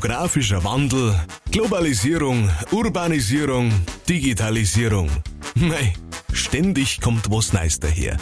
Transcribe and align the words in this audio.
Demografischer 0.00 0.64
Wandel, 0.64 1.14
Globalisierung, 1.50 2.48
Urbanisierung, 2.70 3.70
Digitalisierung. 4.08 5.10
Mei, 5.54 5.92
ständig 6.32 7.02
kommt 7.02 7.30
was 7.30 7.52
Neues 7.52 7.78
daher. 7.80 8.16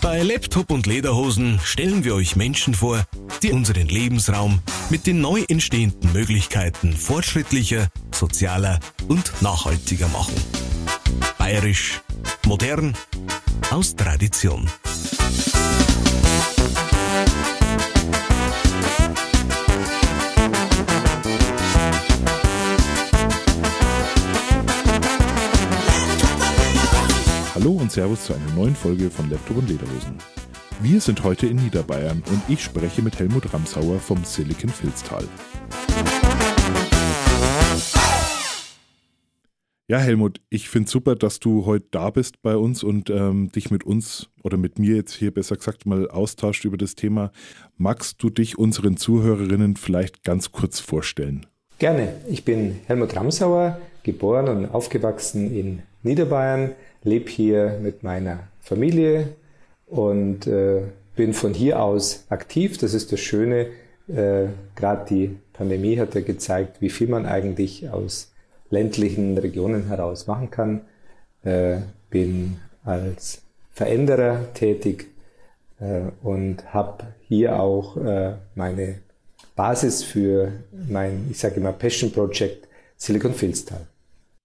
Bei 0.00 0.20
Laptop 0.24 0.72
und 0.72 0.88
Lederhosen 0.88 1.60
stellen 1.62 2.02
wir 2.02 2.16
euch 2.16 2.34
Menschen 2.34 2.74
vor, 2.74 3.04
die 3.44 3.52
unseren 3.52 3.86
Lebensraum 3.86 4.60
mit 4.90 5.06
den 5.06 5.20
neu 5.20 5.44
entstehenden 5.46 6.12
Möglichkeiten 6.12 6.96
fortschrittlicher, 6.96 7.86
sozialer 8.10 8.80
und 9.06 9.42
nachhaltiger 9.42 10.08
machen. 10.08 10.34
Bayerisch, 11.38 12.00
modern, 12.44 12.96
aus 13.70 13.94
Tradition. 13.94 14.68
Hallo 27.64 27.78
und 27.78 27.90
Servus 27.90 28.26
zu 28.26 28.34
einer 28.34 28.54
neuen 28.54 28.74
Folge 28.74 29.08
von 29.08 29.30
Laptop 29.30 29.56
und 29.56 29.70
Lederhosen. 29.70 30.18
Wir 30.82 31.00
sind 31.00 31.24
heute 31.24 31.46
in 31.46 31.56
Niederbayern 31.56 32.22
und 32.30 32.42
ich 32.46 32.62
spreche 32.62 33.00
mit 33.00 33.18
Helmut 33.18 33.54
Ramsauer 33.54 33.98
vom 34.00 34.22
Silicon 34.22 34.68
Filztal. 34.68 35.24
Ja, 39.88 39.96
Helmut, 39.96 40.42
ich 40.50 40.68
finde 40.68 40.90
super, 40.90 41.14
dass 41.14 41.40
du 41.40 41.64
heute 41.64 41.86
da 41.90 42.10
bist 42.10 42.42
bei 42.42 42.54
uns 42.54 42.82
und 42.82 43.08
ähm, 43.08 43.50
dich 43.50 43.70
mit 43.70 43.82
uns 43.82 44.28
oder 44.42 44.58
mit 44.58 44.78
mir 44.78 44.96
jetzt 44.96 45.14
hier 45.14 45.32
besser 45.32 45.56
gesagt 45.56 45.86
mal 45.86 46.10
austauscht 46.10 46.66
über 46.66 46.76
das 46.76 46.96
Thema. 46.96 47.32
Magst 47.78 48.22
du 48.22 48.28
dich 48.28 48.58
unseren 48.58 48.98
Zuhörerinnen 48.98 49.76
vielleicht 49.76 50.22
ganz 50.22 50.52
kurz 50.52 50.80
vorstellen? 50.80 51.46
Gerne. 51.78 52.12
Ich 52.28 52.44
bin 52.44 52.80
Helmut 52.84 53.16
Ramsauer, 53.16 53.80
geboren 54.04 54.48
und 54.48 54.66
aufgewachsen 54.66 55.52
in 55.52 55.82
Niederbayern, 56.02 56.72
lebe 57.02 57.28
hier 57.28 57.78
mit 57.82 58.02
meiner 58.02 58.48
Familie 58.60 59.30
und 59.86 60.46
äh, 60.46 60.82
bin 61.16 61.32
von 61.32 61.54
hier 61.54 61.80
aus 61.80 62.24
aktiv. 62.28 62.78
Das 62.78 62.94
ist 62.94 63.10
das 63.10 63.20
Schöne. 63.20 63.68
Äh, 64.08 64.46
Gerade 64.76 65.06
die 65.08 65.36
Pandemie 65.52 65.98
hat 65.98 66.14
ja 66.14 66.20
gezeigt, 66.20 66.80
wie 66.80 66.90
viel 66.90 67.08
man 67.08 67.26
eigentlich 67.26 67.88
aus 67.88 68.32
ländlichen 68.70 69.38
Regionen 69.38 69.88
heraus 69.88 70.26
machen 70.26 70.50
kann. 70.50 70.82
Äh, 71.42 71.78
bin 72.10 72.58
als 72.84 73.42
Veränderer 73.72 74.52
tätig 74.54 75.08
äh, 75.80 76.02
und 76.22 76.72
habe 76.72 77.04
hier 77.26 77.58
auch 77.58 77.96
äh, 77.96 78.34
meine 78.54 79.00
Basis 79.56 80.02
für 80.02 80.52
mein, 80.88 81.28
ich 81.30 81.38
sage 81.38 81.56
immer, 81.56 81.72
Passion 81.72 82.12
Project 82.12 82.68
Silicon 82.96 83.34
Filztal. 83.34 83.86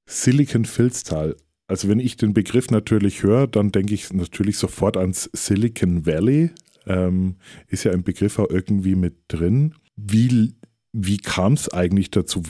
Silicon 0.09 0.65
Filztal. 0.65 1.35
Also 1.67 1.87
wenn 1.87 1.99
ich 1.99 2.17
den 2.17 2.33
Begriff 2.33 2.71
natürlich 2.71 3.21
höre, 3.21 3.45
dann 3.45 3.71
denke 3.71 3.93
ich 3.93 4.11
natürlich 4.11 4.57
sofort 4.57 4.97
ans 4.97 5.29
Silicon 5.33 6.07
Valley. 6.07 6.49
Ähm, 6.87 7.35
ist 7.67 7.83
ja 7.83 7.91
ein 7.91 8.03
Begriff 8.03 8.39
auch 8.39 8.49
irgendwie 8.49 8.95
mit 8.95 9.13
drin. 9.27 9.75
Wie, 9.95 10.55
wie 10.93 11.17
kam 11.17 11.53
es 11.53 11.69
eigentlich 11.69 12.09
dazu? 12.09 12.41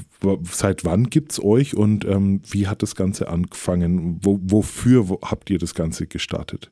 Seit 0.50 0.86
wann 0.86 1.10
gibt 1.10 1.34
es 1.34 1.44
euch 1.44 1.76
und 1.76 2.06
ähm, 2.06 2.42
wie 2.50 2.68
hat 2.68 2.82
das 2.82 2.96
Ganze 2.96 3.28
angefangen? 3.28 4.20
Wo, 4.22 4.40
wofür 4.42 5.10
wo 5.10 5.20
habt 5.22 5.50
ihr 5.50 5.60
das 5.60 5.76
Ganze 5.76 6.08
gestartet? 6.08 6.72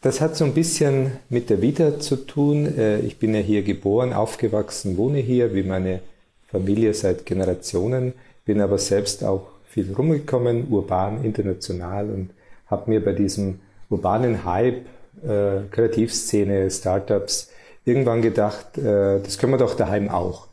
Das 0.00 0.20
hat 0.20 0.36
so 0.36 0.44
ein 0.44 0.54
bisschen 0.54 1.12
mit 1.28 1.48
der 1.48 1.62
Vita 1.62 2.00
zu 2.00 2.16
tun. 2.16 2.66
Äh, 2.76 3.00
ich 3.00 3.18
bin 3.18 3.34
ja 3.34 3.40
hier 3.40 3.62
geboren, 3.62 4.12
aufgewachsen, 4.12 4.96
wohne 4.96 5.20
hier, 5.20 5.54
wie 5.54 5.62
meine 5.62 6.00
Familie 6.48 6.92
seit 6.92 7.24
Generationen, 7.24 8.14
bin 8.44 8.60
aber 8.60 8.78
selbst 8.78 9.22
auch 9.22 9.57
viel 9.84 9.94
rumgekommen, 9.94 10.68
urban, 10.70 11.24
international 11.24 12.10
und 12.10 12.30
habe 12.66 12.90
mir 12.90 13.04
bei 13.04 13.12
diesem 13.12 13.60
urbanen 13.90 14.44
Hype, 14.44 14.86
äh, 15.22 15.60
Kreativszene, 15.70 16.70
Startups 16.70 17.50
irgendwann 17.84 18.22
gedacht, 18.22 18.76
äh, 18.76 19.20
das 19.20 19.38
können 19.38 19.52
wir 19.52 19.58
doch 19.58 19.74
daheim 19.74 20.08
auch. 20.08 20.48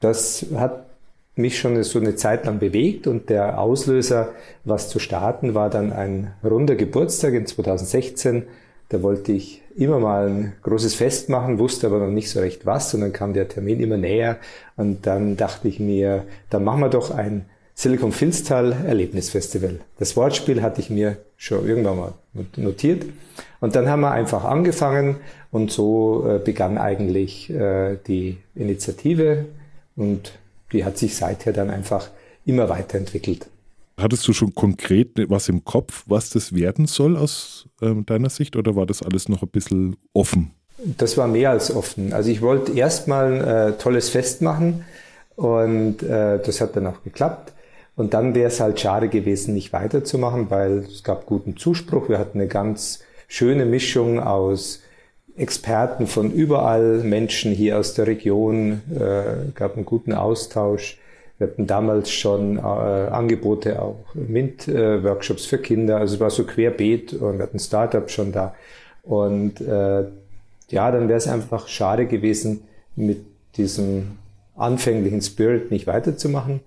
Das 0.00 0.46
hat 0.54 0.86
mich 1.34 1.58
schon 1.58 1.82
so 1.82 1.98
eine 1.98 2.16
Zeit 2.16 2.46
lang 2.46 2.58
bewegt 2.58 3.06
und 3.06 3.30
der 3.30 3.60
Auslöser, 3.60 4.30
was 4.64 4.88
zu 4.88 4.98
starten, 4.98 5.54
war 5.54 5.70
dann 5.70 5.92
ein 5.92 6.32
runder 6.44 6.74
Geburtstag 6.74 7.34
in 7.34 7.46
2016. 7.46 8.44
Da 8.88 9.02
wollte 9.02 9.32
ich 9.32 9.62
immer 9.76 10.00
mal 10.00 10.28
ein 10.28 10.52
großes 10.62 10.94
Fest 10.94 11.28
machen, 11.28 11.58
wusste 11.58 11.86
aber 11.86 11.98
noch 11.98 12.10
nicht 12.10 12.30
so 12.30 12.40
recht 12.40 12.66
was 12.66 12.94
und 12.94 13.00
dann 13.00 13.12
kam 13.12 13.34
der 13.34 13.48
Termin 13.48 13.80
immer 13.80 13.96
näher 13.96 14.38
und 14.76 15.06
dann 15.06 15.36
dachte 15.36 15.68
ich 15.68 15.78
mir, 15.78 16.24
dann 16.50 16.64
machen 16.64 16.80
wir 16.80 16.88
doch 16.88 17.10
ein 17.12 17.44
Silicon 17.80 18.10
Finstal 18.10 18.72
Erlebnisfestival. 18.72 19.78
Das 20.00 20.16
Wortspiel 20.16 20.62
hatte 20.62 20.80
ich 20.80 20.90
mir 20.90 21.18
schon 21.36 21.64
irgendwann 21.64 21.96
mal 21.96 22.14
notiert. 22.56 23.06
Und 23.60 23.76
dann 23.76 23.88
haben 23.88 24.00
wir 24.00 24.10
einfach 24.10 24.42
angefangen 24.42 25.18
und 25.52 25.70
so 25.70 26.28
äh, 26.28 26.40
begann 26.40 26.76
eigentlich 26.76 27.48
äh, 27.50 27.96
die 28.08 28.38
Initiative 28.56 29.44
und 29.94 30.32
die 30.72 30.84
hat 30.84 30.98
sich 30.98 31.14
seither 31.14 31.52
dann 31.52 31.70
einfach 31.70 32.10
immer 32.44 32.68
weiterentwickelt. 32.68 33.46
Hattest 33.96 34.26
du 34.26 34.32
schon 34.32 34.56
konkret 34.56 35.10
was 35.30 35.48
im 35.48 35.62
Kopf, 35.62 36.02
was 36.06 36.30
das 36.30 36.52
werden 36.52 36.86
soll 36.86 37.16
aus 37.16 37.68
äh, 37.80 37.94
deiner 38.04 38.30
Sicht 38.30 38.56
oder 38.56 38.74
war 38.74 38.86
das 38.86 39.04
alles 39.04 39.28
noch 39.28 39.42
ein 39.42 39.50
bisschen 39.50 39.96
offen? 40.14 40.50
Das 40.78 41.16
war 41.16 41.28
mehr 41.28 41.50
als 41.50 41.72
offen. 41.72 42.12
Also 42.12 42.28
ich 42.28 42.42
wollte 42.42 42.72
erstmal 42.72 43.34
ein 43.34 43.74
äh, 43.74 43.78
tolles 43.78 44.08
Fest 44.08 44.42
machen 44.42 44.84
und 45.36 46.02
äh, 46.02 46.42
das 46.42 46.60
hat 46.60 46.74
dann 46.74 46.88
auch 46.88 47.04
geklappt. 47.04 47.52
Und 47.98 48.14
dann 48.14 48.36
wäre 48.36 48.46
es 48.46 48.60
halt 48.60 48.78
schade 48.78 49.08
gewesen, 49.08 49.54
nicht 49.54 49.72
weiterzumachen, 49.72 50.50
weil 50.50 50.84
es 50.88 51.02
gab 51.02 51.26
guten 51.26 51.56
Zuspruch. 51.56 52.08
Wir 52.08 52.20
hatten 52.20 52.38
eine 52.38 52.46
ganz 52.46 53.00
schöne 53.26 53.66
Mischung 53.66 54.20
aus 54.20 54.82
Experten 55.36 56.06
von 56.06 56.30
überall, 56.30 56.98
Menschen 57.02 57.50
hier 57.50 57.76
aus 57.76 57.94
der 57.94 58.06
Region, 58.06 58.82
äh, 58.94 59.50
gab 59.52 59.74
einen 59.74 59.84
guten 59.84 60.12
Austausch. 60.12 60.96
Wir 61.38 61.48
hatten 61.48 61.66
damals 61.66 62.12
schon 62.12 62.58
äh, 62.58 62.60
Angebote, 62.60 63.82
auch 63.82 64.04
MINT-Workshops 64.14 65.46
für 65.46 65.58
Kinder. 65.58 65.96
Also 65.96 66.14
es 66.14 66.20
war 66.20 66.30
so 66.30 66.44
querbeet 66.44 67.14
und 67.14 67.38
wir 67.38 67.42
hatten 67.42 67.58
Startups 67.58 68.12
schon 68.12 68.30
da. 68.30 68.54
Und 69.02 69.60
äh, 69.60 70.04
ja, 70.68 70.90
dann 70.92 71.08
wäre 71.08 71.18
es 71.18 71.26
einfach 71.26 71.66
schade 71.66 72.06
gewesen, 72.06 72.62
mit 72.94 73.24
diesem 73.56 74.18
anfänglichen 74.54 75.20
Spirit 75.20 75.72
nicht 75.72 75.88
weiterzumachen. 75.88 76.60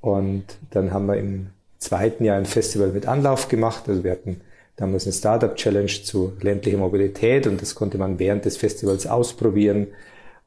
Und 0.00 0.44
dann 0.70 0.92
haben 0.92 1.06
wir 1.06 1.16
im 1.16 1.48
zweiten 1.78 2.24
Jahr 2.24 2.36
ein 2.36 2.46
Festival 2.46 2.88
mit 2.88 3.06
Anlauf 3.06 3.48
gemacht. 3.48 3.84
Also 3.88 4.04
wir 4.04 4.12
hatten 4.12 4.40
damals 4.76 5.04
eine 5.04 5.12
Startup 5.12 5.54
Challenge 5.54 5.86
zu 5.86 6.32
ländlicher 6.40 6.78
Mobilität 6.78 7.46
und 7.46 7.60
das 7.60 7.74
konnte 7.74 7.98
man 7.98 8.18
während 8.18 8.44
des 8.44 8.56
Festivals 8.56 9.06
ausprobieren. 9.06 9.88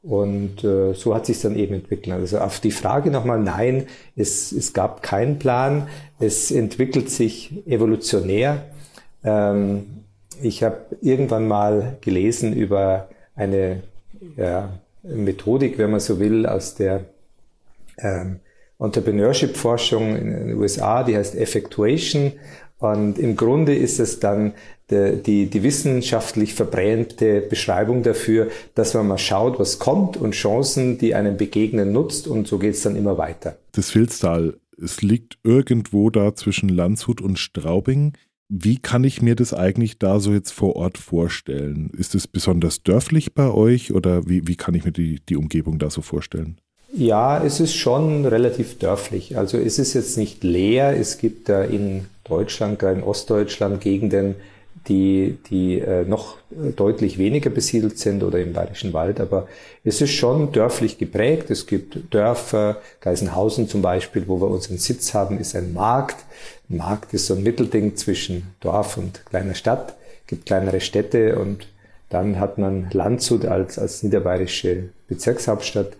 Und 0.02 0.62
äh, 0.64 0.92
so 0.92 1.14
hat 1.14 1.24
sich 1.24 1.40
dann 1.40 1.56
eben 1.56 1.74
entwickelt. 1.74 2.14
Also 2.14 2.38
auf 2.38 2.60
die 2.60 2.72
Frage 2.72 3.10
nochmal, 3.10 3.40
nein, 3.40 3.86
es, 4.16 4.52
es 4.52 4.74
gab 4.74 5.02
keinen 5.02 5.38
Plan. 5.38 5.88
Es 6.20 6.50
entwickelt 6.50 7.08
sich 7.08 7.66
evolutionär. 7.66 8.66
Ähm, 9.24 10.04
ich 10.42 10.62
habe 10.62 10.84
irgendwann 11.00 11.48
mal 11.48 11.96
gelesen 12.02 12.52
über 12.52 13.08
eine 13.34 13.82
ja, 14.36 14.78
Methodik, 15.02 15.78
wenn 15.78 15.90
man 15.90 16.00
so 16.00 16.20
will, 16.20 16.44
aus 16.44 16.74
der 16.74 17.06
ähm, 17.96 18.40
Entrepreneurship-Forschung 18.78 20.16
in 20.16 20.30
den 20.30 20.54
USA, 20.56 21.02
die 21.02 21.16
heißt 21.16 21.36
Effectuation. 21.36 22.32
Und 22.78 23.18
im 23.18 23.36
Grunde 23.36 23.74
ist 23.74 24.00
es 24.00 24.20
dann 24.20 24.54
die, 24.90 25.22
die, 25.22 25.46
die 25.46 25.62
wissenschaftlich 25.62 26.54
verbrämte 26.54 27.40
Beschreibung 27.40 28.02
dafür, 28.02 28.48
dass 28.74 28.94
man 28.94 29.08
mal 29.08 29.18
schaut, 29.18 29.58
was 29.58 29.78
kommt 29.78 30.16
und 30.16 30.32
Chancen, 30.32 30.98
die 30.98 31.14
einem 31.14 31.36
begegnen, 31.36 31.92
nutzt 31.92 32.26
und 32.26 32.46
so 32.46 32.58
geht 32.58 32.74
es 32.74 32.82
dann 32.82 32.96
immer 32.96 33.16
weiter. 33.16 33.56
Das 33.72 33.90
Filztal, 33.90 34.58
es 34.80 35.02
liegt 35.02 35.38
irgendwo 35.42 36.10
da 36.10 36.34
zwischen 36.34 36.68
Landshut 36.68 37.20
und 37.20 37.38
Straubing. 37.38 38.12
Wie 38.48 38.78
kann 38.78 39.04
ich 39.04 39.22
mir 39.22 39.36
das 39.36 39.54
eigentlich 39.54 39.98
da 39.98 40.20
so 40.20 40.32
jetzt 40.32 40.52
vor 40.52 40.76
Ort 40.76 40.98
vorstellen? 40.98 41.90
Ist 41.96 42.14
es 42.14 42.28
besonders 42.28 42.82
dörflich 42.82 43.34
bei 43.34 43.50
euch 43.50 43.92
oder 43.92 44.28
wie, 44.28 44.46
wie 44.46 44.56
kann 44.56 44.74
ich 44.74 44.84
mir 44.84 44.92
die, 44.92 45.20
die 45.26 45.36
Umgebung 45.36 45.78
da 45.78 45.88
so 45.88 46.02
vorstellen? 46.02 46.60
Ja, 46.96 47.42
es 47.42 47.58
ist 47.58 47.74
schon 47.74 48.24
relativ 48.24 48.78
dörflich. 48.78 49.36
Also 49.36 49.58
es 49.58 49.80
ist 49.80 49.94
jetzt 49.94 50.16
nicht 50.16 50.44
leer. 50.44 50.96
Es 50.96 51.18
gibt 51.18 51.48
da 51.48 51.64
in 51.64 52.06
Deutschland, 52.22 52.78
gerade 52.78 53.00
in 53.00 53.02
Ostdeutschland 53.02 53.80
Gegenden, 53.80 54.36
die, 54.86 55.36
die 55.50 55.80
äh, 55.80 56.04
noch 56.04 56.36
deutlich 56.76 57.18
weniger 57.18 57.50
besiedelt 57.50 57.98
sind 57.98 58.22
oder 58.22 58.38
im 58.38 58.52
Bayerischen 58.52 58.92
Wald. 58.92 59.18
Aber 59.18 59.48
es 59.82 60.00
ist 60.00 60.12
schon 60.12 60.52
dörflich 60.52 60.96
geprägt. 60.96 61.50
Es 61.50 61.66
gibt 61.66 62.14
Dörfer, 62.14 62.76
Geisenhausen 63.00 63.68
zum 63.68 63.82
Beispiel, 63.82 64.28
wo 64.28 64.40
wir 64.40 64.48
unseren 64.48 64.78
Sitz 64.78 65.14
haben, 65.14 65.40
ist 65.40 65.56
ein 65.56 65.72
Markt. 65.72 66.24
Ein 66.70 66.76
Markt 66.76 67.12
ist 67.12 67.26
so 67.26 67.34
ein 67.34 67.42
Mittelding 67.42 67.96
zwischen 67.96 68.54
Dorf 68.60 68.98
und 68.98 69.26
kleiner 69.26 69.54
Stadt. 69.54 69.96
Es 70.22 70.28
gibt 70.28 70.46
kleinere 70.46 70.80
Städte 70.80 71.40
und 71.40 71.66
dann 72.08 72.38
hat 72.38 72.56
man 72.58 72.88
Landshut 72.92 73.46
als, 73.46 73.80
als 73.80 74.04
niederbayerische 74.04 74.90
Bezirkshauptstadt 75.08 75.96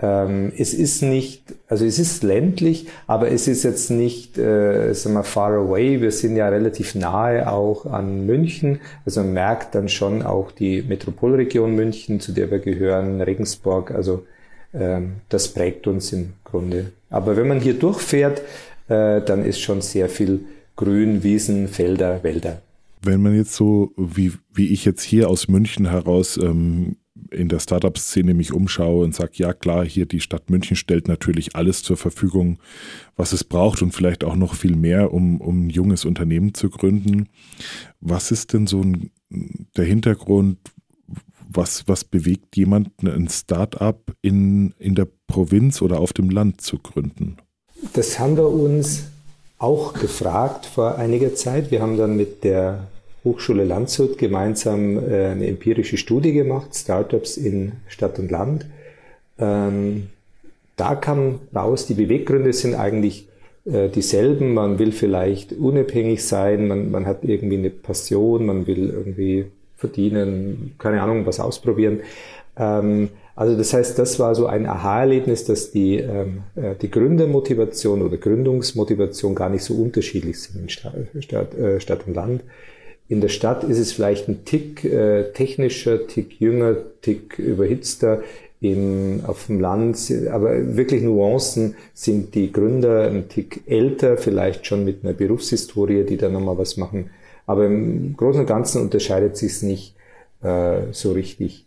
Ähm, 0.00 0.52
es 0.56 0.74
ist 0.74 1.02
nicht, 1.02 1.42
also 1.66 1.84
es 1.84 1.98
ist 1.98 2.22
ländlich, 2.22 2.86
aber 3.06 3.30
es 3.30 3.48
ist 3.48 3.64
jetzt 3.64 3.90
nicht, 3.90 4.38
äh, 4.38 4.92
sagen 4.94 5.16
wir, 5.16 5.24
far 5.24 5.52
away. 5.54 6.00
Wir 6.00 6.12
sind 6.12 6.36
ja 6.36 6.48
relativ 6.48 6.94
nahe 6.94 7.50
auch 7.50 7.86
an 7.86 8.24
München. 8.24 8.80
Also 9.04 9.22
man 9.22 9.32
merkt 9.32 9.74
dann 9.74 9.88
schon 9.88 10.22
auch 10.22 10.52
die 10.52 10.82
Metropolregion 10.82 11.74
München, 11.74 12.20
zu 12.20 12.32
der 12.32 12.50
wir 12.50 12.60
gehören, 12.60 13.20
Regensburg. 13.20 13.90
Also 13.90 14.24
ähm, 14.72 15.16
das 15.28 15.48
prägt 15.48 15.86
uns 15.86 16.12
im 16.12 16.34
Grunde. 16.44 16.92
Aber 17.10 17.36
wenn 17.36 17.48
man 17.48 17.60
hier 17.60 17.74
durchfährt, 17.74 18.42
äh, 18.88 19.20
dann 19.20 19.44
ist 19.44 19.60
schon 19.60 19.80
sehr 19.80 20.08
viel 20.08 20.40
Grün, 20.76 21.24
Wiesen, 21.24 21.66
Felder, 21.66 22.22
Wälder. 22.22 22.62
Wenn 23.02 23.22
man 23.22 23.34
jetzt 23.34 23.54
so, 23.54 23.92
wie, 23.96 24.32
wie 24.52 24.72
ich 24.72 24.84
jetzt 24.84 25.02
hier 25.02 25.28
aus 25.28 25.48
München 25.48 25.90
heraus 25.90 26.36
ähm, 26.36 26.96
in 27.30 27.48
der 27.48 27.58
Startup-Szene 27.58 28.34
mich 28.34 28.52
umschaue 28.52 29.04
und 29.04 29.14
sage, 29.14 29.32
ja 29.34 29.52
klar, 29.52 29.84
hier 29.84 30.06
die 30.06 30.20
Stadt 30.20 30.50
München 30.50 30.76
stellt 30.76 31.08
natürlich 31.08 31.56
alles 31.56 31.82
zur 31.82 31.96
Verfügung, 31.96 32.58
was 33.16 33.32
es 33.32 33.44
braucht 33.44 33.82
und 33.82 33.92
vielleicht 33.92 34.24
auch 34.24 34.36
noch 34.36 34.54
viel 34.54 34.76
mehr, 34.76 35.12
um, 35.12 35.40
um 35.40 35.66
ein 35.66 35.70
junges 35.70 36.04
Unternehmen 36.04 36.54
zu 36.54 36.70
gründen. 36.70 37.28
Was 38.00 38.30
ist 38.30 38.52
denn 38.52 38.66
so 38.66 38.80
ein, 38.80 39.10
der 39.76 39.84
Hintergrund? 39.84 40.58
Was, 41.50 41.88
was 41.88 42.04
bewegt 42.04 42.56
jemanden, 42.56 43.08
ein 43.08 43.28
Startup 43.28 44.00
in, 44.20 44.74
in 44.78 44.94
der 44.94 45.08
Provinz 45.26 45.80
oder 45.80 45.98
auf 46.00 46.12
dem 46.12 46.30
Land 46.30 46.60
zu 46.60 46.78
gründen? 46.78 47.38
Das 47.94 48.18
haben 48.18 48.36
wir 48.36 48.48
uns 48.48 49.04
auch 49.58 49.94
gefragt 49.94 50.66
vor 50.66 50.96
einiger 50.96 51.34
Zeit. 51.34 51.70
Wir 51.70 51.80
haben 51.80 51.96
dann 51.96 52.16
mit 52.16 52.44
der 52.44 52.86
Hochschule 53.24 53.64
Landshut 53.64 54.18
gemeinsam 54.18 54.98
äh, 54.98 55.26
eine 55.26 55.46
empirische 55.46 55.96
Studie 55.96 56.32
gemacht, 56.32 56.74
Startups 56.74 57.36
in 57.36 57.72
Stadt 57.88 58.18
und 58.18 58.30
Land. 58.30 58.66
Ähm, 59.38 60.08
da 60.76 60.94
kam 60.94 61.40
raus, 61.54 61.86
die 61.86 61.94
Beweggründe 61.94 62.52
sind 62.52 62.74
eigentlich 62.74 63.28
äh, 63.64 63.88
dieselben. 63.88 64.54
Man 64.54 64.78
will 64.78 64.92
vielleicht 64.92 65.52
unabhängig 65.52 66.24
sein, 66.24 66.68
man, 66.68 66.90
man 66.90 67.06
hat 67.06 67.24
irgendwie 67.24 67.58
eine 67.58 67.70
Passion, 67.70 68.46
man 68.46 68.66
will 68.66 68.90
irgendwie 68.90 69.46
verdienen, 69.76 70.74
keine 70.78 71.02
Ahnung, 71.02 71.26
was 71.26 71.40
ausprobieren. 71.40 72.00
Ähm, 72.56 73.10
also 73.34 73.56
das 73.56 73.72
heißt, 73.72 73.98
das 73.98 74.18
war 74.18 74.34
so 74.34 74.46
ein 74.46 74.66
Aha-Erlebnis, 74.66 75.44
dass 75.44 75.70
die, 75.70 75.96
ähm, 75.96 76.42
äh, 76.56 76.74
die 76.80 76.90
Gründermotivation 76.90 78.02
oder 78.02 78.16
Gründungsmotivation 78.16 79.34
gar 79.34 79.48
nicht 79.48 79.64
so 79.64 79.74
unterschiedlich 79.74 80.40
sind 80.40 80.62
in 80.62 80.68
Stadt, 80.68 80.94
Stadt, 81.20 81.48
Stadt 81.78 82.06
und 82.06 82.14
Land. 82.14 82.42
In 83.08 83.20
der 83.20 83.28
Stadt 83.28 83.64
ist 83.64 83.78
es 83.78 83.92
vielleicht 83.92 84.28
ein 84.28 84.44
Tick 84.44 84.84
äh, 84.84 85.32
technischer, 85.32 86.06
Tick 86.06 86.40
jünger, 86.40 86.76
Tick 87.00 87.38
überhitzter. 87.38 88.22
Im, 88.60 89.20
auf 89.24 89.46
dem 89.46 89.60
Land, 89.60 90.12
aber 90.32 90.76
wirklich 90.76 91.04
Nuancen 91.04 91.76
sind 91.94 92.34
die 92.34 92.50
Gründer 92.50 93.08
ein 93.08 93.28
Tick 93.28 93.62
älter, 93.68 94.16
vielleicht 94.16 94.66
schon 94.66 94.84
mit 94.84 95.04
einer 95.04 95.12
Berufshistorie, 95.12 96.02
die 96.02 96.16
da 96.16 96.28
nochmal 96.28 96.58
was 96.58 96.76
machen. 96.76 97.10
Aber 97.46 97.66
im 97.66 98.16
Großen 98.16 98.40
und 98.40 98.46
Ganzen 98.48 98.82
unterscheidet 98.82 99.36
sich 99.36 99.52
es 99.52 99.62
nicht 99.62 99.94
äh, 100.42 100.92
so 100.92 101.12
richtig. 101.12 101.66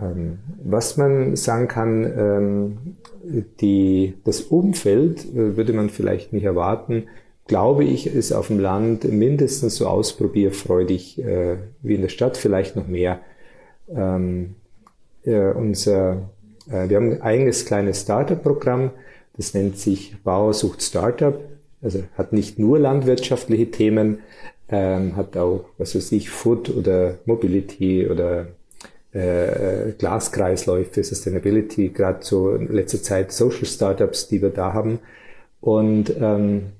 Ähm, 0.00 0.38
was 0.62 0.96
man 0.96 1.36
sagen 1.36 1.68
kann, 1.68 2.04
ähm, 2.16 2.78
die, 3.60 4.14
das 4.24 4.42
Umfeld 4.42 5.24
äh, 5.34 5.56
würde 5.56 5.72
man 5.72 5.88
vielleicht 5.90 6.32
nicht 6.32 6.44
erwarten, 6.44 7.04
glaube 7.46 7.84
ich, 7.84 8.06
ist 8.06 8.32
auf 8.32 8.48
dem 8.48 8.58
Land 8.58 9.04
mindestens 9.04 9.76
so 9.76 9.86
ausprobierfreudig 9.86 11.18
äh, 11.22 11.56
wie 11.82 11.94
in 11.94 12.02
der 12.02 12.08
Stadt, 12.08 12.36
vielleicht 12.36 12.76
noch 12.76 12.86
mehr. 12.86 13.20
Ähm, 13.94 14.54
äh, 15.24 15.50
unser, 15.52 16.30
äh, 16.70 16.88
wir 16.88 16.96
haben 16.96 17.12
ein 17.12 17.22
eigenes 17.22 17.66
kleines 17.66 18.02
Startup-Programm, 18.02 18.90
das 19.36 19.52
nennt 19.52 19.78
sich 19.78 20.16
Bauer 20.22 20.54
sucht 20.54 20.82
Startup, 20.82 21.38
also 21.82 22.04
hat 22.16 22.32
nicht 22.32 22.58
nur 22.58 22.78
landwirtschaftliche 22.78 23.70
Themen, 23.70 24.20
ähm, 24.68 25.16
hat 25.16 25.36
auch, 25.36 25.66
was 25.76 25.94
weiß 25.94 26.12
ich, 26.12 26.30
Food 26.30 26.70
oder 26.70 27.18
Mobility 27.26 28.08
oder 28.08 28.46
äh, 29.12 29.92
Glaskreisläufe, 29.98 31.04
Sustainability, 31.04 31.90
gerade 31.90 32.24
so 32.24 32.54
in 32.54 32.72
letzter 32.72 33.02
Zeit 33.02 33.32
Social 33.32 33.66
Startups, 33.66 34.28
die 34.28 34.40
wir 34.40 34.50
da 34.50 34.72
haben. 34.72 35.00
Und 35.60 36.14
ähm, 36.18 36.72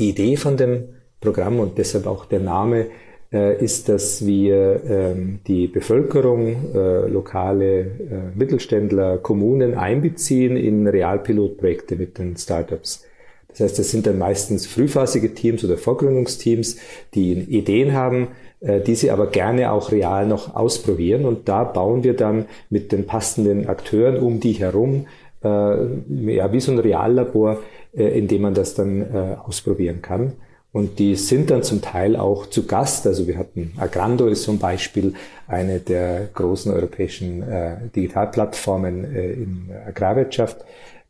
die 0.00 0.08
Idee 0.08 0.36
von 0.36 0.56
dem 0.56 0.84
Programm 1.20 1.60
und 1.60 1.78
deshalb 1.78 2.06
auch 2.06 2.24
der 2.24 2.40
Name 2.40 2.86
äh, 3.32 3.62
ist, 3.62 3.88
dass 3.88 4.26
wir 4.26 4.80
ähm, 4.88 5.40
die 5.46 5.68
Bevölkerung, 5.68 6.74
äh, 6.74 7.06
lokale 7.06 7.80
äh, 7.80 7.86
Mittelständler, 8.34 9.18
Kommunen 9.18 9.74
einbeziehen 9.74 10.56
in 10.56 10.86
Realpilotprojekte 10.86 11.96
mit 11.96 12.18
den 12.18 12.36
Startups. 12.36 13.04
Das 13.48 13.60
heißt, 13.60 13.78
das 13.78 13.90
sind 13.90 14.06
dann 14.06 14.18
meistens 14.18 14.66
frühphasige 14.66 15.34
Teams 15.34 15.64
oder 15.64 15.76
Vorgründungsteams, 15.76 16.76
die 17.14 17.32
Ideen 17.32 17.92
haben, 17.92 18.28
äh, 18.60 18.80
die 18.80 18.94
sie 18.94 19.10
aber 19.10 19.26
gerne 19.26 19.70
auch 19.70 19.92
real 19.92 20.26
noch 20.26 20.56
ausprobieren. 20.56 21.24
Und 21.26 21.48
da 21.48 21.64
bauen 21.64 22.02
wir 22.02 22.14
dann 22.14 22.46
mit 22.70 22.90
den 22.90 23.06
passenden 23.06 23.68
Akteuren 23.68 24.18
um 24.18 24.40
die 24.40 24.52
herum, 24.52 25.06
äh, 25.44 25.48
ja, 25.48 26.52
wie 26.52 26.60
so 26.60 26.72
ein 26.72 26.78
Reallabor, 26.78 27.58
äh, 27.94 28.18
in 28.18 28.28
dem 28.28 28.42
man 28.42 28.54
das 28.54 28.74
dann 28.74 29.02
äh, 29.02 29.36
ausprobieren 29.44 30.02
kann. 30.02 30.34
Und 30.72 31.00
die 31.00 31.16
sind 31.16 31.50
dann 31.50 31.64
zum 31.64 31.82
Teil 31.82 32.14
auch 32.14 32.46
zu 32.46 32.66
Gast. 32.66 33.04
Also 33.06 33.26
wir 33.26 33.38
hatten 33.38 33.72
Agrando 33.78 34.28
ist 34.28 34.44
zum 34.44 34.58
Beispiel 34.58 35.14
eine 35.48 35.80
der 35.80 36.28
großen 36.32 36.72
europäischen 36.72 37.42
äh, 37.42 37.88
Digitalplattformen 37.94 39.04
äh, 39.04 39.32
in 39.32 39.70
Agrarwirtschaft. 39.86 40.58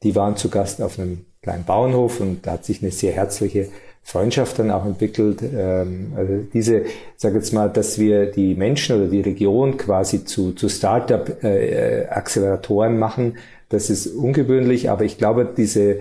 Die 0.03 0.17
waren 0.17 0.37
zu 0.37 0.49
Gast 0.49 0.81
auf 0.81 0.99
einem 0.99 1.27
kleinen 1.43 1.65
Bauernhof 1.65 2.21
und 2.21 2.47
da 2.47 2.53
hat 2.53 2.65
sich 2.65 2.81
eine 2.83 2.91
sehr 2.91 3.13
herzliche 3.13 3.69
Freundschaft 4.03 4.59
dann 4.59 4.71
auch 4.71 4.87
entwickelt. 4.87 5.43
Ähm, 5.43 6.15
also 6.17 6.39
diese, 6.53 6.85
sag 7.17 7.35
jetzt 7.35 7.53
mal, 7.53 7.69
dass 7.69 7.99
wir 7.99 8.31
die 8.31 8.55
Menschen 8.55 8.97
oder 8.97 9.09
die 9.09 9.21
Region 9.21 9.77
quasi 9.77 10.25
zu, 10.25 10.53
zu 10.53 10.71
Startup-Acceleratoren 10.71 12.95
äh, 12.95 12.99
machen, 12.99 13.37
das 13.69 13.91
ist 13.91 14.07
ungewöhnlich, 14.09 14.91
aber 14.91 15.05
ich 15.05 15.19
glaube, 15.19 15.47
diese 15.57 15.99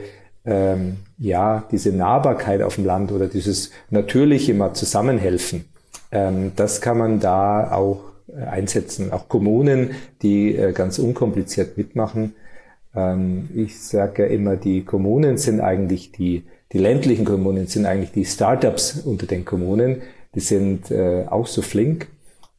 ähm, 0.49 0.97
ja, 1.19 1.63
diese 1.71 1.91
Nahbarkeit 1.91 2.61
auf 2.61 2.75
dem 2.75 2.85
Land 2.85 3.11
oder 3.11 3.27
dieses 3.27 3.71
natürliche 3.89 4.53
mal 4.53 4.73
zusammenhelfen, 4.73 5.65
ähm, 6.11 6.53
das 6.55 6.81
kann 6.81 6.97
man 6.97 7.19
da 7.19 7.71
auch 7.71 8.01
äh, 8.27 8.41
einsetzen. 8.43 9.11
Auch 9.11 9.29
Kommunen, 9.29 9.91
die 10.21 10.55
äh, 10.55 10.71
ganz 10.73 10.97
unkompliziert 10.97 11.77
mitmachen. 11.77 12.33
Ähm, 12.95 13.49
ich 13.55 13.79
sage 13.79 14.23
ja 14.23 14.29
immer, 14.29 14.55
die 14.55 14.83
Kommunen 14.83 15.37
sind 15.37 15.61
eigentlich 15.61 16.11
die, 16.11 16.43
die 16.71 16.79
ländlichen 16.79 17.25
Kommunen 17.25 17.67
sind 17.67 17.85
eigentlich 17.85 18.11
die 18.11 18.25
Startups 18.25 19.01
unter 19.05 19.27
den 19.27 19.45
Kommunen. 19.45 20.01
Die 20.33 20.39
sind 20.39 20.89
äh, 20.89 21.25
auch 21.27 21.47
so 21.47 21.61
flink 21.61 22.07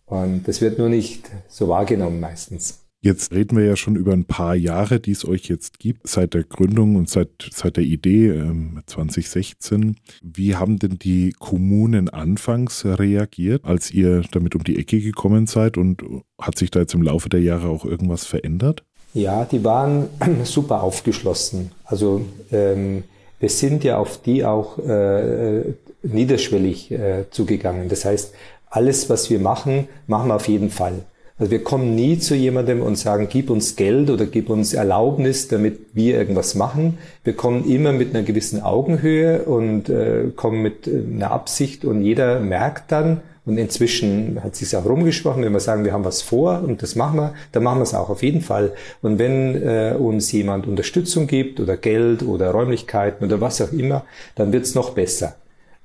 und 0.06 0.46
das 0.46 0.60
wird 0.60 0.78
nur 0.78 0.88
nicht 0.88 1.30
so 1.48 1.68
wahrgenommen 1.68 2.20
meistens. 2.20 2.79
Jetzt 3.02 3.32
reden 3.32 3.56
wir 3.56 3.64
ja 3.64 3.76
schon 3.76 3.96
über 3.96 4.12
ein 4.12 4.26
paar 4.26 4.54
Jahre, 4.54 5.00
die 5.00 5.12
es 5.12 5.26
euch 5.26 5.48
jetzt 5.48 5.78
gibt, 5.78 6.06
seit 6.06 6.34
der 6.34 6.44
Gründung 6.44 6.96
und 6.96 7.08
seit, 7.08 7.30
seit 7.50 7.78
der 7.78 7.84
Idee 7.84 8.28
ähm, 8.28 8.82
2016. 8.84 9.96
Wie 10.22 10.54
haben 10.54 10.78
denn 10.78 10.98
die 10.98 11.32
Kommunen 11.38 12.10
anfangs 12.10 12.84
reagiert, 12.84 13.64
als 13.64 13.90
ihr 13.90 14.22
damit 14.32 14.54
um 14.54 14.64
die 14.64 14.78
Ecke 14.78 15.00
gekommen 15.00 15.46
seid 15.46 15.78
und 15.78 16.02
hat 16.38 16.58
sich 16.58 16.70
da 16.70 16.80
jetzt 16.80 16.92
im 16.92 17.00
Laufe 17.00 17.30
der 17.30 17.40
Jahre 17.40 17.68
auch 17.68 17.86
irgendwas 17.86 18.26
verändert? 18.26 18.84
Ja, 19.14 19.46
die 19.46 19.64
waren 19.64 20.10
super 20.44 20.82
aufgeschlossen. 20.82 21.72
Also 21.86 22.26
ähm, 22.52 23.04
wir 23.38 23.48
sind 23.48 23.82
ja 23.82 23.96
auf 23.96 24.20
die 24.20 24.44
auch 24.44 24.78
äh, 24.78 25.62
niederschwellig 26.02 26.90
äh, 26.90 27.24
zugegangen. 27.30 27.88
Das 27.88 28.04
heißt, 28.04 28.34
alles, 28.68 29.08
was 29.08 29.30
wir 29.30 29.40
machen, 29.40 29.88
machen 30.06 30.28
wir 30.28 30.34
auf 30.34 30.48
jeden 30.48 30.68
Fall. 30.68 31.06
Also 31.40 31.52
wir 31.52 31.64
kommen 31.64 31.94
nie 31.94 32.18
zu 32.18 32.34
jemandem 32.34 32.82
und 32.82 32.96
sagen, 32.96 33.28
gib 33.30 33.48
uns 33.48 33.74
Geld 33.74 34.10
oder 34.10 34.26
gib 34.26 34.50
uns 34.50 34.74
Erlaubnis, 34.74 35.48
damit 35.48 35.78
wir 35.94 36.18
irgendwas 36.18 36.54
machen. 36.54 36.98
Wir 37.24 37.32
kommen 37.32 37.66
immer 37.66 37.94
mit 37.94 38.14
einer 38.14 38.24
gewissen 38.24 38.62
Augenhöhe 38.62 39.44
und 39.44 39.88
äh, 39.88 40.24
kommen 40.36 40.60
mit 40.60 40.86
äh, 40.86 41.02
einer 41.14 41.30
Absicht 41.30 41.86
und 41.86 42.02
jeder 42.02 42.40
merkt 42.40 42.92
dann, 42.92 43.22
und 43.46 43.56
inzwischen 43.56 44.38
hat 44.44 44.54
sich 44.54 44.76
auch 44.76 44.84
rumgesprochen, 44.84 45.42
wenn 45.42 45.52
wir 45.52 45.60
sagen, 45.60 45.86
wir 45.86 45.94
haben 45.94 46.04
was 46.04 46.20
vor 46.20 46.62
und 46.62 46.82
das 46.82 46.94
machen 46.94 47.16
wir, 47.16 47.34
dann 47.52 47.62
machen 47.62 47.78
wir 47.78 47.84
es 47.84 47.94
auch 47.94 48.10
auf 48.10 48.22
jeden 48.22 48.42
Fall. 48.42 48.72
Und 49.00 49.18
wenn 49.18 49.60
äh, 49.62 49.94
uns 49.98 50.30
jemand 50.30 50.66
Unterstützung 50.66 51.26
gibt 51.26 51.58
oder 51.58 51.78
Geld 51.78 52.22
oder 52.22 52.50
Räumlichkeiten 52.50 53.24
oder 53.24 53.40
was 53.40 53.62
auch 53.62 53.72
immer, 53.72 54.04
dann 54.34 54.52
wird 54.52 54.66
es 54.66 54.74
noch 54.74 54.90
besser. 54.90 55.36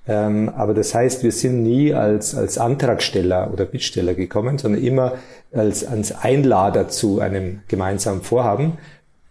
Ähm, 0.08 0.50
aber 0.50 0.74
das 0.74 0.94
heißt, 0.94 1.24
wir 1.24 1.32
sind 1.32 1.64
nie 1.64 1.94
als, 1.94 2.36
als 2.36 2.58
Antragsteller 2.58 3.52
oder 3.52 3.66
Bittsteller 3.66 4.14
gekommen, 4.14 4.58
sondern 4.58 4.84
immer 4.84 5.14
als, 5.52 5.86
als 5.86 6.12
Einlader 6.24 6.90
zu 6.90 7.20
einem 7.20 7.62
gemeinsamen 7.68 8.22
Vorhaben. 8.22 8.78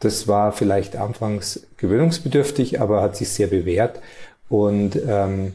Das 0.00 0.26
war 0.26 0.52
vielleicht 0.52 0.97
anfangs 0.97 1.66
gewöhnungsbedürftig, 1.76 2.81
aber 2.81 3.02
hat 3.02 3.16
sich 3.16 3.28
sehr 3.31 3.47
bewährt. 3.47 4.00
Und 4.49 4.99
ähm, 5.09 5.52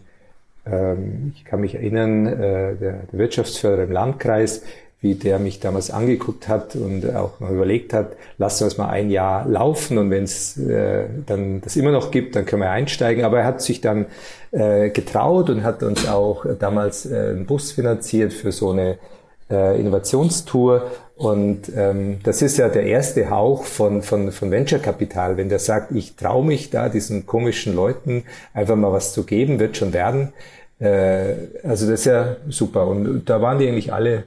ähm, 0.65 1.33
ich 1.35 1.45
kann 1.45 1.61
mich 1.61 1.75
erinnern, 1.75 2.25
äh, 2.25 2.75
der, 2.75 2.99
der 3.11 3.19
Wirtschaftsförderer 3.19 3.83
im 3.83 3.91
Landkreis, 3.91 4.63
wie 5.01 5.15
der 5.15 5.39
mich 5.39 5.61
damals 5.61 5.91
angeguckt 5.91 6.49
hat 6.49 6.75
und 6.75 7.15
auch 7.15 7.39
noch 7.39 7.49
überlegt 7.49 7.93
hat, 7.93 8.17
lassen 8.37 8.61
wir 8.61 8.67
es 8.67 8.77
mal 8.77 8.89
ein 8.89 9.09
Jahr 9.09 9.47
laufen 9.47 9.97
und 9.97 10.11
wenn 10.11 10.25
es 10.25 10.57
äh, 10.57 11.05
dann 11.25 11.61
das 11.61 11.77
immer 11.77 11.91
noch 11.91 12.11
gibt, 12.11 12.35
dann 12.35 12.45
können 12.45 12.63
wir 12.63 12.71
einsteigen. 12.71 13.23
Aber 13.23 13.39
er 13.39 13.45
hat 13.45 13.61
sich 13.61 13.79
dann 13.79 14.07
äh, 14.51 14.89
getraut 14.89 15.49
und 15.49 15.63
hat 15.63 15.83
uns 15.83 16.05
auch 16.07 16.45
damals 16.59 17.05
äh, 17.05 17.29
einen 17.29 17.45
Bus 17.45 17.71
finanziert 17.71 18.33
für 18.33 18.51
so 18.51 18.71
eine 18.71 18.97
äh, 19.49 19.79
Innovationstour. 19.79 20.91
Und 21.15 21.71
ähm, 21.75 22.19
das 22.23 22.41
ist 22.41 22.57
ja 22.57 22.67
der 22.67 22.83
erste 22.83 23.29
Hauch 23.29 23.63
von, 23.63 24.01
von, 24.01 24.33
von 24.33 24.51
Venture 24.51 24.79
Kapital. 24.79 25.37
Wenn 25.37 25.47
der 25.47 25.59
sagt, 25.59 25.93
ich 25.93 26.17
traue 26.17 26.45
mich 26.45 26.71
da, 26.71 26.89
diesen 26.89 27.25
komischen 27.25 27.73
Leuten 27.73 28.23
einfach 28.53 28.75
mal 28.75 28.91
was 28.91 29.13
zu 29.13 29.23
geben, 29.23 29.59
wird 29.59 29.77
schon 29.77 29.93
werden. 29.93 30.33
Äh, 30.79 31.35
also 31.63 31.89
das 31.89 32.01
ist 32.01 32.05
ja 32.05 32.35
super. 32.49 32.87
Und 32.87 33.29
da 33.29 33.41
waren 33.41 33.59
die 33.59 33.67
eigentlich 33.67 33.93
alle 33.93 34.25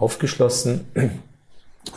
aufgeschlossen. 0.00 0.86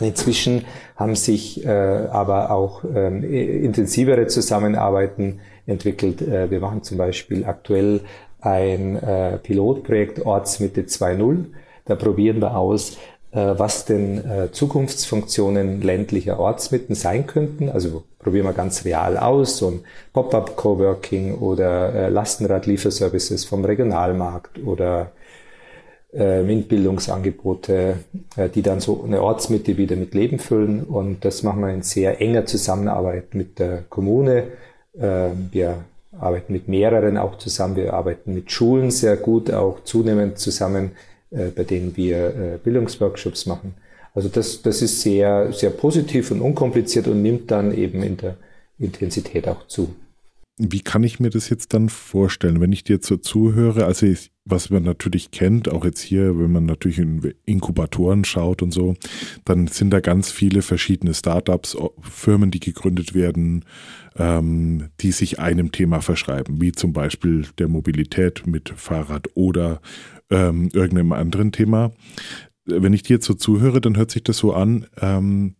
Inzwischen 0.00 0.64
haben 0.96 1.14
sich 1.14 1.64
äh, 1.64 1.68
aber 1.68 2.50
auch 2.50 2.84
ähm, 2.84 3.22
intensivere 3.22 4.26
Zusammenarbeiten 4.26 5.40
entwickelt. 5.66 6.22
Äh, 6.22 6.50
wir 6.50 6.60
machen 6.60 6.82
zum 6.82 6.98
Beispiel 6.98 7.44
aktuell 7.44 8.00
ein 8.40 8.96
äh, 8.96 9.38
Pilotprojekt 9.38 10.24
Ortsmitte 10.24 10.82
2.0. 10.82 11.46
Da 11.86 11.96
probieren 11.96 12.40
wir 12.40 12.56
aus, 12.56 12.96
äh, 13.32 13.54
was 13.58 13.84
denn 13.84 14.24
äh, 14.30 14.52
Zukunftsfunktionen 14.52 15.82
ländlicher 15.82 16.38
Ortsmitten 16.38 16.94
sein 16.94 17.26
könnten. 17.26 17.68
Also 17.68 18.04
probieren 18.18 18.46
wir 18.46 18.52
ganz 18.52 18.84
real 18.84 19.18
aus, 19.18 19.58
so 19.58 19.68
ein 19.68 19.80
Pop-up 20.12 20.56
Coworking 20.56 21.34
oder 21.38 21.94
äh, 21.94 22.08
Lastenradlieferservices 22.10 23.44
vom 23.44 23.64
Regionalmarkt 23.64 24.60
oder 24.64 25.10
äh, 26.14 26.42
MINT-Bildungsangebote, 26.42 27.98
äh, 28.36 28.48
die 28.48 28.62
dann 28.62 28.80
so 28.80 29.02
eine 29.04 29.22
Ortsmitte 29.22 29.76
wieder 29.76 29.96
mit 29.96 30.14
Leben 30.14 30.38
füllen. 30.38 30.84
Und 30.84 31.24
das 31.24 31.42
machen 31.42 31.60
wir 31.62 31.72
in 31.72 31.82
sehr 31.82 32.20
enger 32.20 32.46
Zusammenarbeit 32.46 33.34
mit 33.34 33.58
der 33.58 33.82
Kommune. 33.88 34.44
Äh, 34.98 35.30
wir 35.50 35.84
arbeiten 36.18 36.52
mit 36.52 36.68
mehreren 36.68 37.16
auch 37.16 37.38
zusammen. 37.38 37.76
Wir 37.76 37.94
arbeiten 37.94 38.34
mit 38.34 38.50
Schulen 38.52 38.90
sehr 38.90 39.16
gut 39.16 39.50
auch 39.50 39.82
zunehmend 39.82 40.38
zusammen, 40.38 40.92
äh, 41.30 41.48
bei 41.48 41.64
denen 41.64 41.96
wir 41.96 42.60
Bildungsworkshops 42.62 43.46
machen. 43.46 43.74
Also 44.14 44.28
das, 44.28 44.62
das 44.62 44.80
ist 44.80 45.00
sehr, 45.00 45.52
sehr 45.52 45.70
positiv 45.70 46.30
und 46.30 46.40
unkompliziert 46.40 47.08
und 47.08 47.22
nimmt 47.22 47.50
dann 47.50 47.76
eben 47.76 48.04
in 48.04 48.16
der 48.16 48.36
Intensität 48.78 49.48
auch 49.48 49.66
zu. 49.66 49.96
Wie 50.56 50.80
kann 50.80 51.02
ich 51.02 51.18
mir 51.18 51.30
das 51.30 51.48
jetzt 51.48 51.74
dann 51.74 51.88
vorstellen, 51.88 52.60
wenn 52.60 52.70
ich 52.70 52.84
dir 52.84 53.00
zuhöre? 53.00 53.86
Also 53.86 54.06
ich, 54.06 54.30
was 54.44 54.68
man 54.68 54.82
natürlich 54.82 55.30
kennt, 55.30 55.70
auch 55.70 55.84
jetzt 55.84 56.02
hier, 56.02 56.38
wenn 56.38 56.52
man 56.52 56.66
natürlich 56.66 56.98
in 56.98 57.34
Inkubatoren 57.46 58.24
schaut 58.24 58.62
und 58.62 58.72
so, 58.72 58.94
dann 59.44 59.68
sind 59.68 59.90
da 59.90 60.00
ganz 60.00 60.30
viele 60.30 60.60
verschiedene 60.60 61.14
Startups, 61.14 61.76
Firmen, 62.02 62.50
die 62.50 62.60
gegründet 62.60 63.14
werden, 63.14 63.64
ähm, 64.16 64.90
die 65.00 65.12
sich 65.12 65.40
einem 65.40 65.72
Thema 65.72 66.02
verschreiben, 66.02 66.60
wie 66.60 66.72
zum 66.72 66.92
Beispiel 66.92 67.46
der 67.58 67.68
Mobilität 67.68 68.46
mit 68.46 68.68
Fahrrad 68.76 69.28
oder 69.34 69.80
ähm, 70.30 70.68
irgendeinem 70.72 71.12
anderen 71.12 71.52
Thema 71.52 71.92
wenn 72.66 72.92
ich 72.92 73.02
dir 73.02 73.14
jetzt 73.14 73.26
so 73.26 73.34
zuhöre, 73.34 73.80
dann 73.80 73.96
hört 73.96 74.10
sich 74.10 74.22
das 74.24 74.38
so 74.38 74.54
an, 74.54 74.86
ähm, 75.00 75.54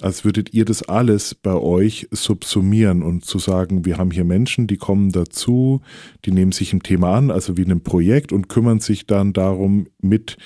als 0.00 0.24
würdet 0.24 0.52
ihr 0.54 0.64
das 0.64 0.82
alles 0.82 1.34
bei 1.34 1.54
euch 1.54 2.08
subsumieren 2.10 3.02
und 3.02 3.24
zu 3.24 3.38
sagen, 3.38 3.84
wir 3.84 3.98
haben 3.98 4.10
hier 4.10 4.24
Menschen, 4.24 4.66
die 4.66 4.76
kommen 4.76 5.12
dazu, 5.12 5.80
die 6.24 6.32
nehmen 6.32 6.52
sich 6.52 6.72
ein 6.72 6.82
Thema 6.82 7.14
an, 7.16 7.30
also 7.30 7.56
wie 7.56 7.64
ein 7.64 7.82
Projekt 7.82 8.32
und 8.32 8.48
kümmern 8.48 8.80
sich 8.80 9.06
dann 9.06 9.32
darum, 9.32 9.86
mit 10.00 10.36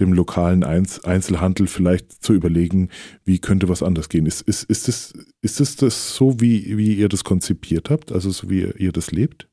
dem 0.00 0.12
lokalen 0.12 0.64
Einzelhandel 0.64 1.66
vielleicht 1.66 2.24
zu 2.24 2.32
überlegen, 2.34 2.88
wie 3.24 3.38
könnte 3.38 3.68
was 3.68 3.82
anders 3.82 4.08
gehen. 4.08 4.26
Ist, 4.26 4.42
ist, 4.42 4.64
ist, 4.64 4.88
das, 4.88 5.12
ist 5.42 5.60
das, 5.60 5.76
das 5.76 6.16
so, 6.16 6.40
wie, 6.40 6.76
wie 6.76 6.94
ihr 6.94 7.08
das 7.08 7.24
konzipiert 7.24 7.90
habt, 7.90 8.10
also 8.10 8.30
so 8.30 8.50
wie 8.50 8.62
ihr 8.78 8.92
das 8.92 9.12
lebt? 9.12 9.48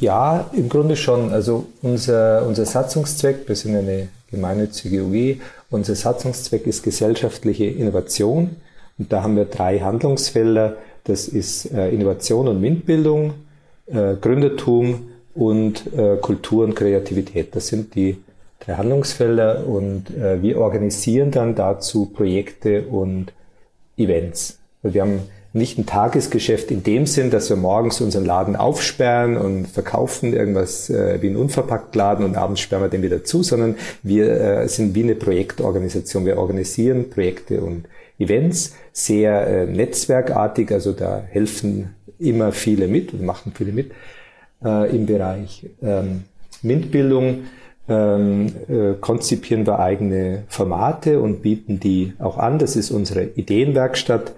Ja, 0.00 0.50
im 0.52 0.68
Grunde 0.68 0.96
schon. 0.96 1.30
Also 1.30 1.66
unser, 1.80 2.46
unser 2.46 2.66
Satzungszweck, 2.66 3.46
wir 3.46 3.54
sind 3.54 3.76
eine 3.76 4.08
gemeinnützige 4.30 5.04
UG, 5.04 5.40
unser 5.70 5.94
Satzungszweck 5.94 6.66
ist 6.66 6.82
gesellschaftliche 6.82 7.64
Innovation. 7.66 8.56
Und 8.98 9.12
da 9.12 9.22
haben 9.22 9.36
wir 9.36 9.46
drei 9.46 9.78
Handlungsfelder. 9.78 10.76
Das 11.04 11.28
ist 11.28 11.72
äh, 11.72 11.88
Innovation 11.90 12.48
und 12.48 12.60
MINT-Bildung, 12.60 13.34
äh, 13.86 14.14
Gründertum 14.20 15.10
und 15.34 15.92
äh, 15.96 16.16
Kultur 16.16 16.64
und 16.64 16.74
Kreativität. 16.74 17.54
Das 17.56 17.68
sind 17.68 17.94
die 17.94 18.18
drei 18.58 18.74
Handlungsfelder 18.74 19.66
und 19.66 20.12
wir 20.42 20.58
organisieren 20.58 21.30
dann 21.30 21.54
dazu 21.54 22.04
Projekte 22.04 22.82
und 22.82 23.32
Events. 23.96 24.58
Wir 24.82 25.00
haben 25.00 25.20
nicht 25.52 25.78
ein 25.78 25.86
Tagesgeschäft 25.86 26.70
in 26.70 26.82
dem 26.84 27.06
Sinn, 27.06 27.30
dass 27.30 27.50
wir 27.50 27.56
morgens 27.56 28.00
unseren 28.00 28.24
Laden 28.24 28.54
aufsperren 28.54 29.36
und 29.36 29.66
verkaufen 29.66 30.32
irgendwas 30.32 30.90
äh, 30.90 31.20
wie 31.22 31.28
ein 31.28 31.36
Unverpacktladen 31.36 32.24
und 32.24 32.36
abends 32.36 32.60
sperren 32.60 32.82
wir 32.82 32.88
den 32.88 33.02
wieder 33.02 33.24
zu, 33.24 33.42
sondern 33.42 33.74
wir 34.02 34.30
äh, 34.30 34.68
sind 34.68 34.94
wie 34.94 35.02
eine 35.02 35.16
Projektorganisation. 35.16 36.24
Wir 36.24 36.38
organisieren 36.38 37.10
Projekte 37.10 37.62
und 37.62 37.86
Events 38.18 38.76
sehr 38.92 39.46
äh, 39.46 39.66
netzwerkartig, 39.66 40.70
also 40.70 40.92
da 40.92 41.24
helfen 41.28 41.94
immer 42.20 42.52
viele 42.52 42.86
mit 42.86 43.12
und 43.12 43.24
machen 43.24 43.52
viele 43.56 43.72
mit 43.72 43.92
äh, 44.64 44.94
im 44.94 45.06
Bereich 45.06 45.66
ähm, 45.82 46.24
MINT-Bildung. 46.62 47.44
Ähm, 47.88 48.52
äh, 48.68 48.92
konzipieren 49.00 49.66
wir 49.66 49.80
eigene 49.80 50.44
Formate 50.46 51.18
und 51.18 51.42
bieten 51.42 51.80
die 51.80 52.12
auch 52.20 52.38
an. 52.38 52.60
Das 52.60 52.76
ist 52.76 52.92
unsere 52.92 53.24
Ideenwerkstatt. 53.24 54.32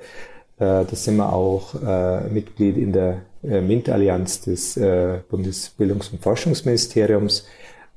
Äh, 0.63 0.85
da 0.85 0.95
sind 0.95 1.17
wir 1.17 1.33
auch 1.33 1.75
äh, 1.83 2.29
Mitglied 2.29 2.77
in 2.77 2.93
der 2.93 3.23
äh, 3.43 3.61
MINT-Allianz 3.61 4.43
des 4.43 4.77
äh, 4.77 5.19
Bundesbildungs- 5.29 6.13
und 6.13 6.23
Forschungsministeriums. 6.23 7.47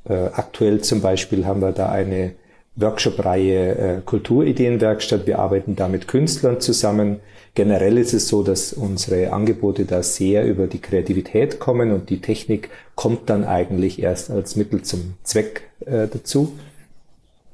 Äh, 0.10 0.30
aktuell 0.34 0.82
zum 0.82 1.00
Beispiel 1.00 1.46
haben 1.46 1.62
wir 1.62 1.74
da 1.74 1.90
eine 1.90 2.32
Workshop-Reihe 2.76 3.76
äh, 3.78 4.02
Kulturideenwerkstatt. 4.04 5.28
Wir 5.28 5.38
arbeiten 5.38 5.76
da 5.76 5.88
mit 5.88 6.08
Künstlern 6.08 6.60
zusammen. 6.60 7.20
Generell 7.54 8.00
ist 8.00 8.14
es 8.14 8.28
so, 8.30 8.42
dass 8.42 8.74
unsere 8.74 9.32
Angebote 9.32 9.86
da 9.86 10.02
sehr 10.02 10.44
über 10.46 10.66
die 10.66 10.82
Kreativität 10.82 11.60
kommen 11.60 11.92
und 11.92 12.10
die 12.10 12.20
Technik 12.20 12.72
kommt 12.96 13.30
dann 13.30 13.44
eigentlich 13.44 14.02
erst 14.02 14.32
als 14.32 14.56
Mittel 14.56 14.82
zum 14.82 15.14
Zweck 15.24 15.70
dazu. 15.86 16.52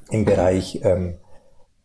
Im 0.09 0.25
Bereich 0.25 0.81
ähm, 0.83 1.13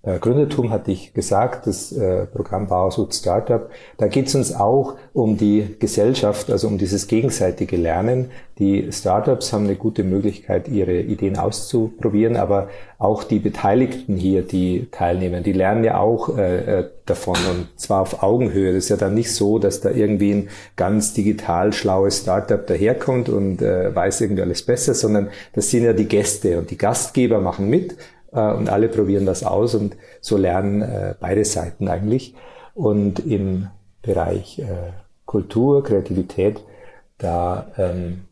äh, 0.07 0.19
Gründertum 0.21 0.71
hatte 0.71 0.93
ich 0.93 1.13
gesagt, 1.15 1.67
das 1.67 1.91
äh, 1.91 2.27
Programm 2.27 2.69
Bauhaus 2.69 3.01
Startup. 3.11 3.69
Da 3.99 4.07
geht 4.07 4.29
es 4.29 4.35
uns 4.37 4.55
auch 4.55 4.95
um 5.13 5.37
die 5.37 5.75
Gesellschaft, 5.81 6.49
also 6.51 6.69
um 6.69 6.79
dieses 6.79 7.09
gegenseitige 7.09 7.77
Lernen. 7.77 8.31
Die 8.59 8.91
Startups 8.93 9.53
haben 9.53 9.65
eine 9.65 9.75
gute 9.75 10.05
Möglichkeit, 10.05 10.69
ihre 10.69 11.01
Ideen 11.01 11.37
auszuprobieren, 11.37 12.37
aber 12.37 12.69
auch 12.99 13.25
die 13.25 13.41
Beteiligten 13.41 14.17
hier, 14.17 14.43
die 14.43 14.87
teilnehmen, 14.93 15.43
die 15.43 15.53
lernen 15.53 15.85
ja 15.85 15.99
auch 15.99 16.39
äh, 16.39 16.81
äh, 16.81 16.91
davon 17.05 17.37
und 17.51 17.69
zwar 17.79 18.01
auf 18.01 18.23
Augenhöhe. 18.23 18.73
Das 18.73 18.85
ist 18.85 18.89
ja 18.91 18.97
dann 18.97 19.15
nicht 19.15 19.35
so, 19.35 19.59
dass 19.59 19.81
da 19.81 19.91
irgendwie 19.91 20.33
ein 20.33 20.49
ganz 20.77 21.13
digital 21.15 21.73
schlaues 21.73 22.21
Startup 22.21 22.65
daherkommt 22.65 23.29
und 23.29 23.61
äh, 23.61 23.95
weiß 23.95 24.21
irgendwie 24.21 24.43
alles 24.43 24.63
besser, 24.63 24.95
sondern 24.95 25.29
das 25.53 25.71
sind 25.71 25.85
ja 25.85 25.93
die 25.93 26.09
Gäste 26.09 26.59
und 26.59 26.71
die 26.71 26.79
Gastgeber 26.79 27.41
machen 27.41 27.69
mit 27.69 27.97
und 28.41 28.69
alle 28.69 28.89
probieren 28.89 29.27
das 29.27 29.45
aus 29.45 29.75
und 29.75 29.97
so 30.21 30.37
lernen 30.37 30.83
äh, 30.83 31.15
beide 31.19 31.45
Seiten 31.45 31.89
eigentlich. 31.89 32.35
Und 32.75 33.21
im 33.21 33.69
Bereich 34.03 34.59
äh, 34.59 34.93
Kultur, 35.25 35.83
Kreativität, 35.83 36.63
da 37.19 37.73
ähm, 37.77 38.27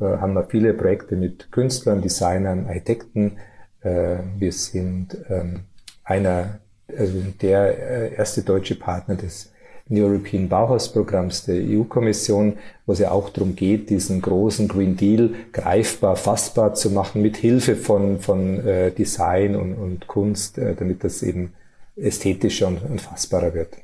äh, 0.00 0.04
haben 0.04 0.34
wir 0.34 0.44
viele 0.44 0.74
Projekte 0.74 1.16
mit 1.16 1.50
Künstlern, 1.50 2.02
Designern, 2.02 2.66
Architekten. 2.66 3.38
Äh, 3.80 4.18
wir 4.38 4.52
sind 4.52 5.16
ähm, 5.28 5.64
einer, 6.04 6.60
also 6.88 7.18
der 7.40 7.78
äh, 7.78 8.14
erste 8.14 8.42
deutsche 8.42 8.74
Partner 8.76 9.14
des 9.14 9.53
European 9.90 10.48
Bauhausprogramms 10.48 11.44
der 11.44 11.56
EU-Kommission, 11.56 12.54
wo 12.86 12.92
es 12.92 12.98
ja 12.98 13.10
auch 13.10 13.28
darum 13.30 13.54
geht, 13.54 13.90
diesen 13.90 14.22
großen 14.22 14.66
Green 14.68 14.96
Deal 14.96 15.34
greifbar, 15.52 16.16
fassbar 16.16 16.74
zu 16.74 16.90
machen, 16.90 17.20
mit 17.20 17.36
Hilfe 17.36 17.76
von, 17.76 18.20
von 18.20 18.60
äh, 18.66 18.90
Design 18.92 19.56
und, 19.56 19.74
und 19.74 20.06
Kunst, 20.06 20.56
äh, 20.58 20.74
damit 20.74 21.04
das 21.04 21.22
eben 21.22 21.52
ästhetischer 21.96 22.68
und, 22.68 22.82
und 22.82 23.00
fassbarer 23.00 23.52
wird. 23.52 23.76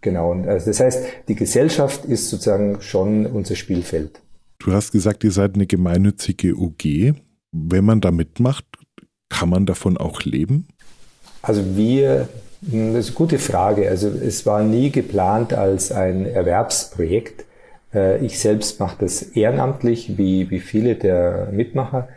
Genau. 0.00 0.30
Und 0.30 0.46
also 0.46 0.66
das 0.66 0.78
heißt, 0.78 1.04
die 1.26 1.34
Gesellschaft 1.34 2.04
ist 2.04 2.30
sozusagen 2.30 2.80
schon 2.80 3.26
unser 3.26 3.56
Spielfeld. 3.56 4.20
Du 4.58 4.72
hast 4.72 4.92
gesagt, 4.92 5.24
ihr 5.24 5.32
seid 5.32 5.56
eine 5.56 5.66
gemeinnützige 5.66 6.54
UG. 6.54 7.14
Wenn 7.50 7.84
man 7.84 8.00
da 8.00 8.12
mitmacht, 8.12 8.64
kann 9.28 9.48
man 9.48 9.66
davon 9.66 9.96
auch 9.96 10.22
leben? 10.22 10.68
Also 11.42 11.76
wir 11.76 12.28
das 12.66 13.06
ist 13.06 13.08
eine 13.10 13.16
gute 13.16 13.38
Frage. 13.38 13.88
Also 13.88 14.08
es 14.08 14.44
war 14.46 14.62
nie 14.62 14.90
geplant 14.90 15.52
als 15.52 15.92
ein 15.92 16.26
Erwerbsprojekt. 16.26 17.44
Äh, 17.94 18.24
ich 18.24 18.38
selbst 18.38 18.80
mache 18.80 18.96
das 19.00 19.22
ehrenamtlich, 19.22 20.18
wie, 20.18 20.50
wie 20.50 20.60
viele 20.60 20.96
der 20.96 21.48
Mitmacher. 21.52 22.08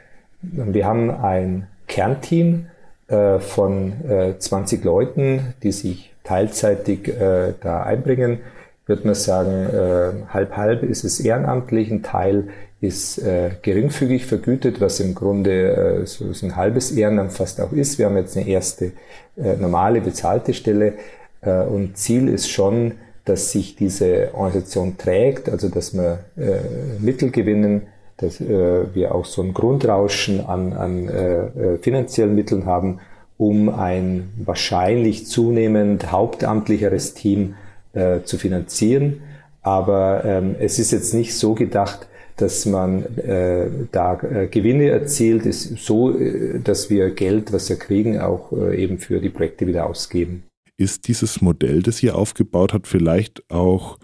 Wir 0.42 0.86
haben 0.86 1.12
ein 1.12 1.68
Kernteam 1.88 2.68
äh, 3.08 3.40
von 3.40 3.94
äh, 4.08 4.38
20 4.38 4.84
Leuten, 4.84 5.54
die 5.64 5.72
sich 5.72 6.14
teilzeitig 6.24 7.08
äh, 7.08 7.54
da 7.62 7.84
einbringen, 7.84 8.40
würde 8.86 9.06
man 9.06 9.16
sagen, 9.16 9.52
äh, 9.52 10.34
halb 10.34 10.58
halb 10.58 10.84
ist 10.84 11.04
es 11.04 11.20
ehrenamtlich, 11.20 11.92
ein 11.92 12.02
Teil 12.02 12.50
ist 12.82 13.18
äh, 13.20 13.52
geringfügig 13.62 14.26
vergütet, 14.26 14.80
was 14.80 15.00
im 15.00 15.14
Grunde 15.14 16.02
äh, 16.02 16.06
so, 16.06 16.32
so 16.34 16.46
ein 16.46 16.56
halbes 16.56 16.92
Ehrenamt 16.92 17.34
fast 17.34 17.60
auch 17.60 17.74
ist. 17.74 18.00
Wir 18.00 18.06
haben 18.06 18.18
jetzt 18.18 18.38
eine 18.38 18.48
erste 18.48 18.94
äh, 19.38 19.56
normale 19.58 20.00
bezahlte 20.02 20.54
Stelle 20.54 20.94
äh, 21.42 21.64
und 21.64 21.98
Ziel 21.98 22.30
ist 22.30 22.50
schon, 22.50 22.94
dass 23.26 23.52
sich 23.52 23.76
diese 23.76 24.30
Organisation 24.34 24.98
trägt, 24.98 25.50
also 25.50 25.68
dass 25.70 25.94
wir 25.94 26.20
äh, 26.38 26.60
Mittel 27.00 27.32
gewinnen, 27.32 27.84
dass 28.18 28.40
äh, 28.42 28.94
wir 28.94 29.14
auch 29.14 29.26
so 29.26 29.42
ein 29.42 29.54
Grundrauschen 29.54 30.46
an, 30.46 30.74
an 30.74 31.10
äh, 31.10 31.74
äh 31.74 31.78
finanziellen 31.80 32.34
Mitteln 32.34 32.66
haben, 32.66 33.00
um 33.38 33.70
ein 33.70 34.30
wahrscheinlich 34.38 35.28
zunehmend 35.28 36.12
hauptamtlicheres 36.12 37.14
Team 37.14 37.56
äh, 37.94 38.22
zu 38.24 38.38
finanzieren. 38.38 39.22
Aber 39.62 40.24
ähm, 40.26 40.56
es 40.60 40.80
ist 40.80 40.92
jetzt 40.92 41.14
nicht 41.14 41.38
so 41.38 41.54
gedacht, 41.54 42.09
dass 42.42 42.66
man 42.66 43.04
äh, 43.18 43.68
da 43.92 44.20
äh, 44.22 44.48
Gewinne 44.48 44.90
erzielt, 44.90 45.46
ist 45.46 45.78
so, 45.78 46.18
äh, 46.18 46.60
dass 46.60 46.90
wir 46.90 47.12
Geld, 47.12 47.52
was 47.54 47.70
wir 47.70 47.78
kriegen, 47.78 48.20
auch 48.20 48.52
äh, 48.52 48.82
eben 48.82 49.00
für 49.00 49.20
die 49.20 49.30
Projekte 49.30 49.68
wieder 49.68 49.86
ausgeben. 49.86 50.44
Ist 50.78 51.08
dieses 51.08 51.42
Modell, 51.42 51.84
das 51.84 52.02
ihr 52.02 52.16
aufgebaut 52.16 52.74
habt, 52.74 52.88
vielleicht 52.88 53.44
auch 53.50 53.98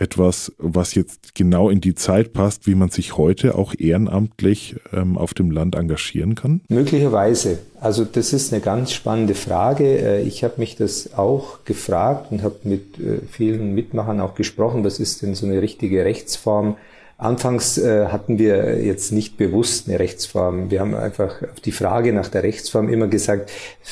etwas, 0.00 0.52
was 0.56 0.94
jetzt 0.94 1.34
genau 1.34 1.68
in 1.68 1.80
die 1.80 1.94
Zeit 1.94 2.32
passt, 2.32 2.66
wie 2.66 2.74
man 2.74 2.88
sich 2.88 3.16
heute 3.18 3.54
auch 3.54 3.74
ehrenamtlich 3.78 4.76
ähm, 4.92 5.18
auf 5.18 5.34
dem 5.34 5.50
Land 5.50 5.74
engagieren 5.74 6.34
kann? 6.34 6.62
Möglicherweise. 6.68 7.58
Also 7.80 8.04
das 8.04 8.32
ist 8.32 8.52
eine 8.52 8.62
ganz 8.62 8.92
spannende 8.92 9.34
Frage. 9.34 9.84
Äh, 9.84 10.22
ich 10.22 10.42
habe 10.42 10.54
mich 10.56 10.76
das 10.76 11.14
auch 11.14 11.64
gefragt 11.64 12.32
und 12.32 12.42
habe 12.42 12.56
mit 12.64 12.98
äh, 12.98 13.18
vielen 13.30 13.74
Mitmachern 13.74 14.20
auch 14.20 14.34
gesprochen, 14.34 14.84
was 14.84 14.98
ist 15.00 15.22
denn 15.22 15.34
so 15.34 15.46
eine 15.46 15.60
richtige 15.60 16.04
Rechtsform? 16.04 16.76
Anfangs 17.20 17.76
äh, 17.76 18.06
hatten 18.06 18.38
wir 18.38 18.82
jetzt 18.82 19.12
nicht 19.12 19.36
bewusst 19.36 19.88
eine 19.88 19.98
Rechtsform. 19.98 20.70
Wir 20.70 20.80
haben 20.80 20.94
einfach 20.94 21.42
auf 21.42 21.60
die 21.60 21.70
Frage 21.70 22.14
nach 22.14 22.28
der 22.28 22.42
Rechtsform 22.42 22.88
immer 22.88 23.08
gesagt, 23.08 23.50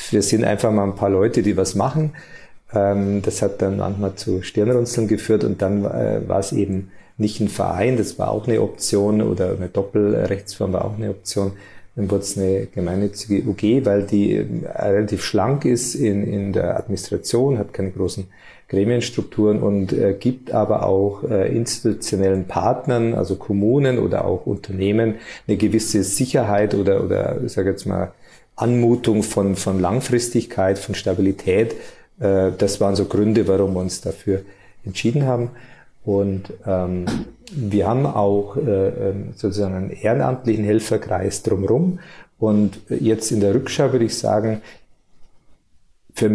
wir 0.09 0.23
sind 0.23 0.43
einfach 0.43 0.71
mal 0.71 0.85
ein 0.85 0.95
paar 0.95 1.11
Leute, 1.11 1.43
die 1.43 1.55
was 1.55 1.75
machen. 1.75 2.15
Ähm, 2.73 3.21
das 3.21 3.43
hat 3.43 3.61
dann 3.61 3.77
manchmal 3.77 4.15
zu 4.15 4.41
Stirnrunzeln 4.41 5.07
geführt 5.07 5.43
und 5.43 5.61
dann 5.61 5.85
äh, 5.85 6.27
war 6.27 6.39
es 6.39 6.53
eben 6.53 6.89
nicht 7.17 7.39
ein 7.39 7.49
Verein, 7.49 7.97
das 7.97 8.17
war 8.17 8.31
auch 8.31 8.47
eine 8.47 8.61
Option 8.61 9.21
oder 9.21 9.51
eine 9.51 9.67
Doppelrechtsform 9.67 10.73
war 10.73 10.85
auch 10.85 10.97
eine 10.97 11.11
Option. 11.11 11.51
Dann 11.95 12.09
wurde 12.09 12.23
es 12.23 12.35
eine 12.35 12.65
gemeinnützige 12.65 13.47
UG, 13.47 13.85
weil 13.85 14.03
die 14.03 14.37
äh, 14.37 14.45
relativ 14.81 15.23
schlank 15.23 15.65
ist 15.65 15.93
in, 15.93 16.25
in 16.25 16.51
der 16.51 16.77
Administration, 16.77 17.59
hat 17.59 17.73
keine 17.73 17.91
großen 17.91 18.25
Gremienstrukturen 18.69 19.61
und 19.61 19.91
äh, 19.93 20.13
gibt 20.13 20.51
aber 20.51 20.85
auch 20.85 21.23
äh, 21.23 21.53
institutionellen 21.55 22.45
Partnern, 22.45 23.15
also 23.15 23.35
Kommunen 23.35 23.97
oder 23.97 24.25
auch 24.25 24.45
Unternehmen, 24.45 25.15
eine 25.47 25.57
gewisse 25.57 26.03
Sicherheit 26.03 26.75
oder, 26.75 27.03
oder 27.03 27.41
ich 27.43 27.51
sage 27.51 27.71
jetzt 27.71 27.85
mal, 27.85 28.13
Anmutung 28.55 29.23
von, 29.23 29.55
von 29.55 29.79
Langfristigkeit, 29.79 30.77
von 30.77 30.93
Stabilität. 30.93 31.75
Äh, 32.19 32.51
das 32.57 32.79
waren 32.79 32.95
so 32.95 33.05
Gründe, 33.05 33.47
warum 33.47 33.73
wir 33.73 33.79
uns 33.79 34.01
dafür 34.01 34.41
entschieden 34.85 35.25
haben. 35.25 35.49
Und 36.05 36.53
ähm, 36.65 37.05
wir 37.51 37.87
haben 37.87 38.05
auch 38.05 38.55
äh, 38.55 38.61
ähm, 38.89 39.29
sozusagen 39.35 39.75
einen 39.75 39.89
ehrenamtlichen 39.89 40.63
Helferkreis 40.63 41.41
drumherum. 41.41 41.99
Und 42.37 42.79
jetzt 42.89 43.31
in 43.31 43.39
der 43.39 43.55
Rückschau 43.55 43.91
würde 43.91 44.05
ich 44.05 44.17
sagen, 44.17 44.61
für 46.13 46.29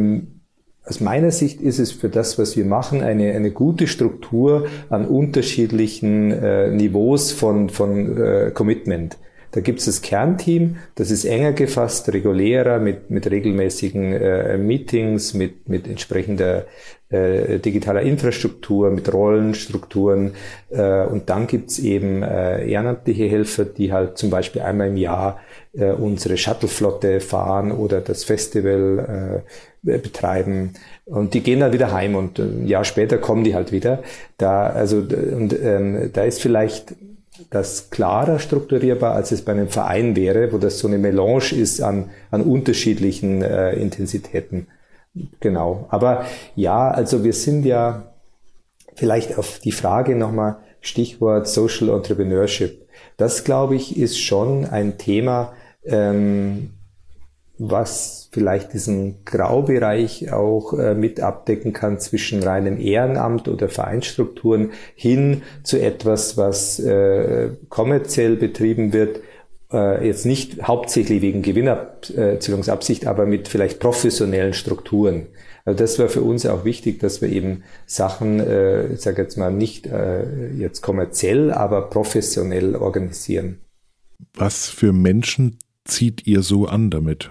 aus 0.86 1.00
meiner 1.00 1.30
Sicht 1.30 1.60
ist 1.60 1.78
es 1.78 1.92
für 1.92 2.08
das, 2.08 2.38
was 2.38 2.56
wir 2.56 2.64
machen, 2.64 3.02
eine, 3.02 3.32
eine 3.32 3.50
gute 3.50 3.86
Struktur 3.86 4.66
an 4.90 5.06
unterschiedlichen 5.06 6.30
äh, 6.30 6.70
Niveaus 6.70 7.32
von, 7.32 7.70
von 7.70 8.16
äh, 8.16 8.50
Commitment. 8.52 9.16
Da 9.54 9.60
gibt 9.60 9.78
es 9.78 9.86
das 9.86 10.02
Kernteam, 10.02 10.78
das 10.96 11.12
ist 11.12 11.24
enger 11.24 11.52
gefasst, 11.52 12.12
regulärer, 12.12 12.80
mit, 12.80 13.10
mit 13.10 13.30
regelmäßigen 13.30 14.12
äh, 14.12 14.58
Meetings, 14.58 15.32
mit, 15.32 15.68
mit 15.68 15.86
entsprechender 15.86 16.66
äh, 17.08 17.60
digitaler 17.60 18.02
Infrastruktur, 18.02 18.90
mit 18.90 19.12
Rollenstrukturen. 19.12 20.32
Äh, 20.70 21.04
und 21.06 21.30
dann 21.30 21.46
gibt's 21.46 21.78
eben 21.78 22.24
äh, 22.24 22.68
ehrenamtliche 22.68 23.26
Helfer, 23.26 23.64
die 23.64 23.92
halt 23.92 24.18
zum 24.18 24.28
Beispiel 24.28 24.62
einmal 24.62 24.88
im 24.88 24.96
Jahr 24.96 25.38
äh, 25.72 25.92
unsere 25.92 26.36
Shuttleflotte 26.36 27.20
fahren 27.20 27.70
oder 27.70 28.00
das 28.00 28.24
Festival 28.24 29.44
äh, 29.44 29.50
betreiben. 29.84 30.74
Und 31.04 31.34
die 31.34 31.42
gehen 31.42 31.60
dann 31.60 31.72
wieder 31.72 31.92
heim 31.92 32.16
und 32.16 32.38
ein 32.38 32.66
Jahr 32.66 32.84
später 32.84 33.18
kommen 33.18 33.44
die 33.44 33.54
halt 33.54 33.72
wieder. 33.72 34.02
Da, 34.38 34.66
also, 34.66 34.98
und 34.98 35.54
ähm, 35.62 36.10
da 36.12 36.24
ist 36.24 36.40
vielleicht 36.40 36.94
das 37.50 37.90
klarer 37.90 38.38
strukturierbar, 38.38 39.14
als 39.14 39.32
es 39.32 39.42
bei 39.42 39.52
einem 39.52 39.68
Verein 39.68 40.16
wäre, 40.16 40.52
wo 40.52 40.58
das 40.58 40.78
so 40.78 40.88
eine 40.88 40.98
Melange 40.98 41.52
ist 41.52 41.80
an, 41.80 42.10
an 42.30 42.42
unterschiedlichen 42.42 43.42
äh, 43.42 43.72
Intensitäten. 43.74 44.68
Genau. 45.40 45.86
Aber 45.90 46.24
ja, 46.56 46.90
also 46.90 47.24
wir 47.24 47.32
sind 47.32 47.64
ja 47.64 48.14
vielleicht 48.94 49.38
auf 49.38 49.58
die 49.58 49.72
Frage 49.72 50.16
nochmal 50.16 50.58
Stichwort 50.80 51.48
Social 51.48 51.88
Entrepreneurship. 51.88 52.86
Das, 53.16 53.44
glaube 53.44 53.76
ich, 53.76 53.98
ist 53.98 54.18
schon 54.20 54.64
ein 54.64 54.98
Thema, 54.98 55.52
ähm, 55.84 56.70
was 57.58 58.28
vielleicht 58.32 58.72
diesen 58.72 59.24
Graubereich 59.24 60.32
auch 60.32 60.72
äh, 60.72 60.94
mit 60.94 61.20
abdecken 61.20 61.72
kann 61.72 62.00
zwischen 62.00 62.42
reinem 62.42 62.80
Ehrenamt 62.80 63.46
oder 63.46 63.68
Vereinsstrukturen 63.68 64.72
hin 64.96 65.42
zu 65.62 65.80
etwas, 65.80 66.36
was 66.36 66.80
äh, 66.80 67.50
kommerziell 67.68 68.36
betrieben 68.36 68.92
wird, 68.92 69.20
äh, 69.72 70.06
jetzt 70.06 70.26
nicht 70.26 70.62
hauptsächlich 70.62 71.22
wegen 71.22 71.42
Gewinnerzielungsabsicht, 71.42 73.06
aber 73.06 73.24
mit 73.24 73.46
vielleicht 73.46 73.78
professionellen 73.78 74.52
Strukturen. 74.54 75.28
Also 75.64 75.78
das 75.78 75.98
war 75.98 76.08
für 76.08 76.22
uns 76.22 76.44
auch 76.46 76.64
wichtig, 76.64 77.00
dass 77.00 77.22
wir 77.22 77.28
eben 77.28 77.62
Sachen, 77.86 78.40
äh, 78.40 78.94
ich 78.94 79.00
sage 79.00 79.22
jetzt 79.22 79.38
mal 79.38 79.52
nicht 79.52 79.86
äh, 79.86 80.50
jetzt 80.50 80.82
kommerziell, 80.82 81.52
aber 81.52 81.88
professionell 81.88 82.76
organisieren. 82.76 83.60
Was 84.34 84.68
für 84.68 84.92
Menschen 84.92 85.58
zieht 85.84 86.26
ihr 86.26 86.42
so 86.42 86.66
an 86.66 86.90
damit? 86.90 87.30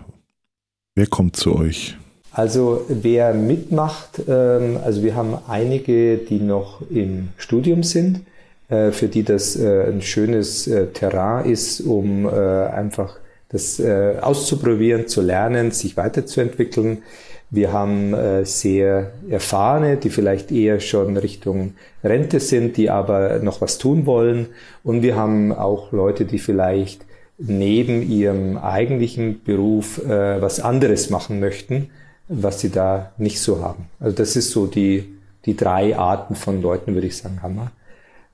Wer 0.95 1.07
kommt 1.07 1.35
zu 1.35 1.55
euch? 1.55 1.97
Also 2.31 2.85
wer 2.87 3.33
mitmacht, 3.33 4.21
ähm, 4.27 4.77
also 4.83 5.01
wir 5.01 5.15
haben 5.15 5.35
einige, 5.47 6.17
die 6.17 6.39
noch 6.39 6.81
im 6.91 7.29
Studium 7.37 7.81
sind, 7.81 8.21
äh, 8.69 8.91
für 8.91 9.07
die 9.07 9.23
das 9.23 9.55
äh, 9.55 9.87
ein 9.87 10.03
schönes 10.03 10.67
äh, 10.67 10.87
Terrain 10.87 11.49
ist, 11.49 11.81
um 11.81 12.27
einfach 12.27 13.17
das 13.49 13.79
auszuprobieren, 13.79 15.07
zu 15.07 15.21
lernen, 15.21 15.69
sich 15.69 15.95
weiterzuentwickeln. 15.95 17.03
Wir 17.51 17.71
haben 17.71 18.15
sehr 18.45 19.11
erfahrene, 19.29 19.97
die 19.97 20.09
vielleicht 20.09 20.51
eher 20.51 20.79
schon 20.79 21.17
Richtung 21.17 21.75
Rente 22.03 22.39
sind, 22.39 22.77
die 22.77 22.89
aber 22.89 23.37
noch 23.43 23.61
was 23.61 23.77
tun 23.77 24.07
wollen. 24.07 24.47
Und 24.83 25.03
wir 25.03 25.15
haben 25.15 25.51
auch 25.51 25.91
Leute, 25.91 26.25
die 26.25 26.39
vielleicht 26.39 27.05
neben 27.37 28.09
ihrem 28.09 28.57
eigentlichen 28.57 29.43
Beruf 29.43 30.03
äh, 30.03 30.41
was 30.41 30.59
anderes 30.59 31.09
machen 31.09 31.39
möchten, 31.39 31.89
was 32.27 32.61
sie 32.61 32.69
da 32.69 33.11
nicht 33.17 33.39
so 33.41 33.61
haben. 33.61 33.85
Also 33.99 34.15
das 34.15 34.35
ist 34.35 34.51
so 34.51 34.67
die, 34.67 35.15
die 35.45 35.55
drei 35.55 35.97
Arten 35.97 36.35
von 36.35 36.61
Leuten, 36.61 36.93
würde 36.93 37.07
ich 37.07 37.17
sagen, 37.17 37.41
haben 37.41 37.55
wir 37.55 37.71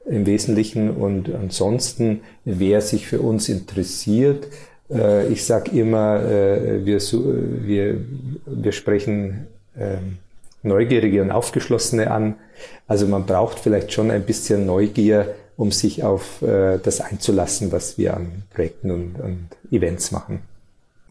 im 0.05 0.25
Wesentlichen. 0.25 0.91
Und 0.91 1.33
ansonsten, 1.33 2.21
wer 2.45 2.81
sich 2.81 3.07
für 3.07 3.21
uns 3.21 3.49
interessiert, 3.49 4.47
äh, 4.91 5.27
ich 5.27 5.45
sage 5.45 5.71
immer, 5.71 6.23
äh, 6.23 6.85
wir, 6.85 6.99
wir, 6.99 7.97
wir 8.45 8.71
sprechen 8.71 9.47
äh, 9.75 9.97
Neugierige 10.61 11.21
und 11.21 11.31
Aufgeschlossene 11.31 12.11
an. 12.11 12.35
Also 12.87 13.07
man 13.07 13.25
braucht 13.25 13.59
vielleicht 13.59 13.93
schon 13.93 14.11
ein 14.11 14.23
bisschen 14.23 14.65
Neugier, 14.65 15.35
um 15.59 15.73
sich 15.73 16.03
auf 16.03 16.41
äh, 16.41 16.79
das 16.79 17.01
einzulassen, 17.01 17.73
was 17.73 17.97
wir 17.97 18.15
an 18.15 18.43
Projekten 18.53 18.91
und, 18.91 19.19
und 19.19 19.49
Events 19.71 20.11
machen. 20.11 20.39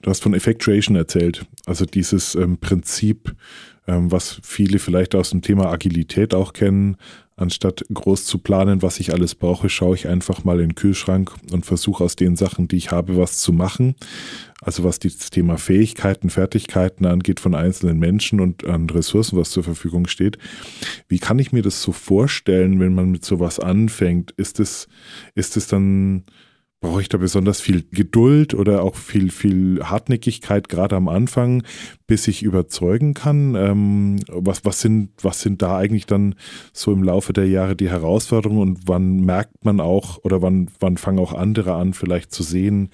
Du 0.03 0.11
hast 0.11 0.23
von 0.23 0.35
Effectuation 0.35 0.97
erzählt, 0.97 1.47
also 1.67 1.85
dieses 1.85 2.35
ähm, 2.35 2.59
Prinzip, 2.59 3.35
ähm, 3.87 4.13
was 4.13 4.41
viele 4.43 4.79
vielleicht 4.79 5.15
aus 5.15 5.31
dem 5.31 5.43
Thema 5.43 5.71
Agilität 5.71 6.35
auch 6.35 6.53
kennen. 6.53 6.97
Anstatt 7.37 7.85
groß 7.93 8.25
zu 8.25 8.39
planen, 8.39 8.83
was 8.83 8.99
ich 8.99 9.13
alles 9.13 9.37
brauche, 9.37 9.69
schaue 9.69 9.95
ich 9.95 10.09
einfach 10.09 10.43
mal 10.43 10.61
in 10.61 10.71
den 10.71 10.75
Kühlschrank 10.75 11.33
und 11.53 11.65
versuche 11.65 12.03
aus 12.03 12.17
den 12.17 12.35
Sachen, 12.35 12.67
die 12.67 12.77
ich 12.77 12.91
habe, 12.91 13.17
was 13.17 13.39
zu 13.39 13.53
machen. 13.53 13.95
Also 14.61 14.83
was 14.83 14.99
das 14.99 15.31
Thema 15.31 15.57
Fähigkeiten, 15.57 16.31
Fertigkeiten 16.31 17.07
angeht 17.07 17.39
von 17.39 17.55
einzelnen 17.55 18.01
Menschen 18.01 18.41
und 18.41 18.67
an 18.67 18.91
Ressourcen, 18.91 19.39
was 19.39 19.51
zur 19.51 19.63
Verfügung 19.63 20.09
steht. 20.09 20.37
Wie 21.09 21.21
kann 21.21 21.39
ich 21.39 21.53
mir 21.53 21.63
das 21.63 21.81
so 21.81 21.93
vorstellen, 21.93 22.81
wenn 22.81 22.93
man 22.93 23.13
mit 23.13 23.25
sowas 23.25 23.61
anfängt? 23.61 24.33
Ist 24.33 24.59
es, 24.59 24.89
ist 25.37 25.57
es 25.57 25.69
dann 25.69 26.25
Brauche 26.81 27.01
ich 27.01 27.09
da 27.09 27.19
besonders 27.19 27.61
viel 27.61 27.83
Geduld 27.91 28.55
oder 28.55 28.85
auch 28.85 28.95
viel, 28.95 29.33
viel 29.33 29.81
Hartnäckigkeit 29.83 30.69
gerade 30.69 30.95
am 30.95 31.09
Anfang, 31.09 31.64
bis 32.07 32.29
ich 32.29 32.45
überzeugen 32.45 33.14
kann? 33.14 33.57
Ähm, 33.57 34.21
was, 34.29 34.64
was, 34.64 34.81
sind, 34.81 35.11
was 35.23 35.41
sind 35.41 35.61
da 35.61 35.77
eigentlich 35.77 36.07
dann 36.07 36.37
so 36.73 36.93
im 36.93 37.03
Laufe 37.03 37.33
der 37.33 37.49
Jahre 37.49 37.75
die 37.75 37.91
Herausforderungen 37.91 38.61
und 38.61 38.81
wann 38.87 39.21
merkt 39.21 39.64
man 39.64 39.81
auch 39.81 40.19
oder 40.23 40.41
wann, 40.41 40.71
wann 40.79 40.99
fangen 40.99 41.19
auch 41.19 41.33
andere 41.33 41.75
an, 41.75 41.95
vielleicht 41.95 42.33
zu 42.33 42.45
sehen, 42.45 42.91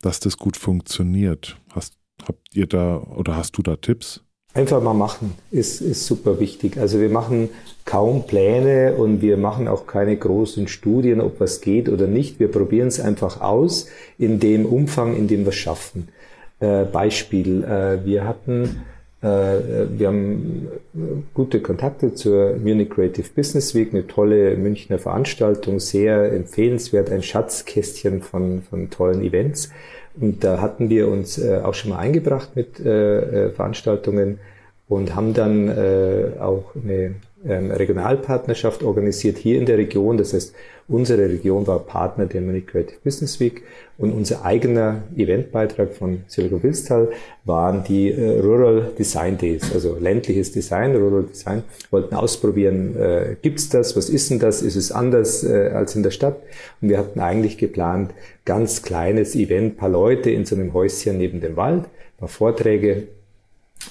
dass 0.00 0.18
das 0.18 0.36
gut 0.36 0.56
funktioniert? 0.56 1.56
Hast, 1.70 1.96
habt 2.26 2.56
ihr 2.56 2.66
da 2.66 2.96
oder 2.96 3.36
hast 3.36 3.56
du 3.56 3.62
da 3.62 3.76
Tipps? 3.76 4.24
Einfach 4.54 4.82
mal 4.82 4.92
machen 4.92 5.34
ist, 5.50 5.80
ist 5.80 6.06
super 6.06 6.38
wichtig. 6.38 6.76
Also 6.76 7.00
wir 7.00 7.08
machen 7.08 7.48
kaum 7.86 8.26
Pläne 8.26 8.94
und 8.94 9.22
wir 9.22 9.38
machen 9.38 9.66
auch 9.66 9.86
keine 9.86 10.14
großen 10.14 10.68
Studien, 10.68 11.22
ob 11.22 11.40
was 11.40 11.62
geht 11.62 11.88
oder 11.88 12.06
nicht. 12.06 12.38
Wir 12.38 12.48
probieren 12.48 12.88
es 12.88 13.00
einfach 13.00 13.40
aus 13.40 13.86
in 14.18 14.40
dem 14.40 14.66
Umfang, 14.66 15.16
in 15.16 15.26
dem 15.26 15.40
wir 15.40 15.48
es 15.48 15.54
schaffen. 15.54 16.08
Äh, 16.60 16.84
Beispiel, 16.84 17.64
äh, 17.64 18.04
wir 18.04 18.26
hatten, 18.26 18.82
wir 19.22 20.08
haben 20.08 20.66
gute 21.32 21.60
Kontakte 21.60 22.12
zur 22.12 22.56
Munich 22.56 22.90
Creative 22.90 23.28
Business 23.34 23.72
Week, 23.72 23.92
eine 23.92 24.06
tolle 24.08 24.56
Münchner 24.56 24.98
Veranstaltung, 24.98 25.78
sehr 25.78 26.32
empfehlenswert, 26.32 27.08
ein 27.10 27.22
Schatzkästchen 27.22 28.20
von, 28.20 28.62
von 28.62 28.90
tollen 28.90 29.22
Events. 29.22 29.70
Und 30.20 30.44
da 30.44 30.60
hatten 30.60 30.90
wir 30.90 31.08
uns 31.08 31.38
äh, 31.38 31.60
auch 31.62 31.74
schon 31.74 31.90
mal 31.90 31.98
eingebracht 31.98 32.56
mit 32.56 32.80
äh, 32.80 33.46
äh, 33.46 33.50
Veranstaltungen 33.50 34.40
und 34.88 35.14
haben 35.14 35.32
dann 35.32 35.68
äh, 35.68 36.38
auch 36.38 36.74
eine 36.74 37.14
Regionalpartnerschaft 37.44 38.82
organisiert 38.82 39.38
hier 39.38 39.58
in 39.58 39.66
der 39.66 39.76
Region. 39.76 40.16
Das 40.16 40.32
heißt, 40.32 40.54
unsere 40.88 41.28
Region 41.28 41.66
war 41.66 41.80
Partner 41.80 42.26
der 42.26 42.40
Munich 42.40 42.66
Creative 42.66 42.98
Business 43.02 43.40
Week 43.40 43.62
und 43.98 44.12
unser 44.12 44.44
eigener 44.44 45.02
Eventbeitrag 45.16 45.92
von 45.94 46.22
Silvio 46.28 46.62
Wilstal 46.62 47.08
waren 47.44 47.82
die 47.84 48.12
äh, 48.12 48.40
Rural 48.40 48.92
Design 48.98 49.38
Days, 49.38 49.72
also 49.72 49.96
ländliches 49.98 50.52
Design, 50.52 50.94
Rural 50.94 51.24
Design. 51.24 51.64
Wollten 51.90 52.14
ausprobieren, 52.14 52.96
äh, 52.96 53.36
gibt's 53.42 53.68
das, 53.68 53.96
was 53.96 54.08
ist 54.08 54.30
denn 54.30 54.38
das, 54.38 54.62
ist 54.62 54.76
es 54.76 54.92
anders 54.92 55.44
äh, 55.44 55.70
als 55.74 55.96
in 55.96 56.02
der 56.02 56.10
Stadt? 56.10 56.36
Und 56.80 56.90
wir 56.90 56.98
hatten 56.98 57.20
eigentlich 57.20 57.58
geplant, 57.58 58.12
ganz 58.44 58.82
kleines 58.82 59.34
Event, 59.34 59.76
paar 59.76 59.88
Leute 59.88 60.30
in 60.30 60.44
so 60.44 60.54
einem 60.54 60.72
Häuschen 60.74 61.18
neben 61.18 61.40
dem 61.40 61.56
Wald, 61.56 61.84
paar 62.18 62.28
Vorträge 62.28 63.08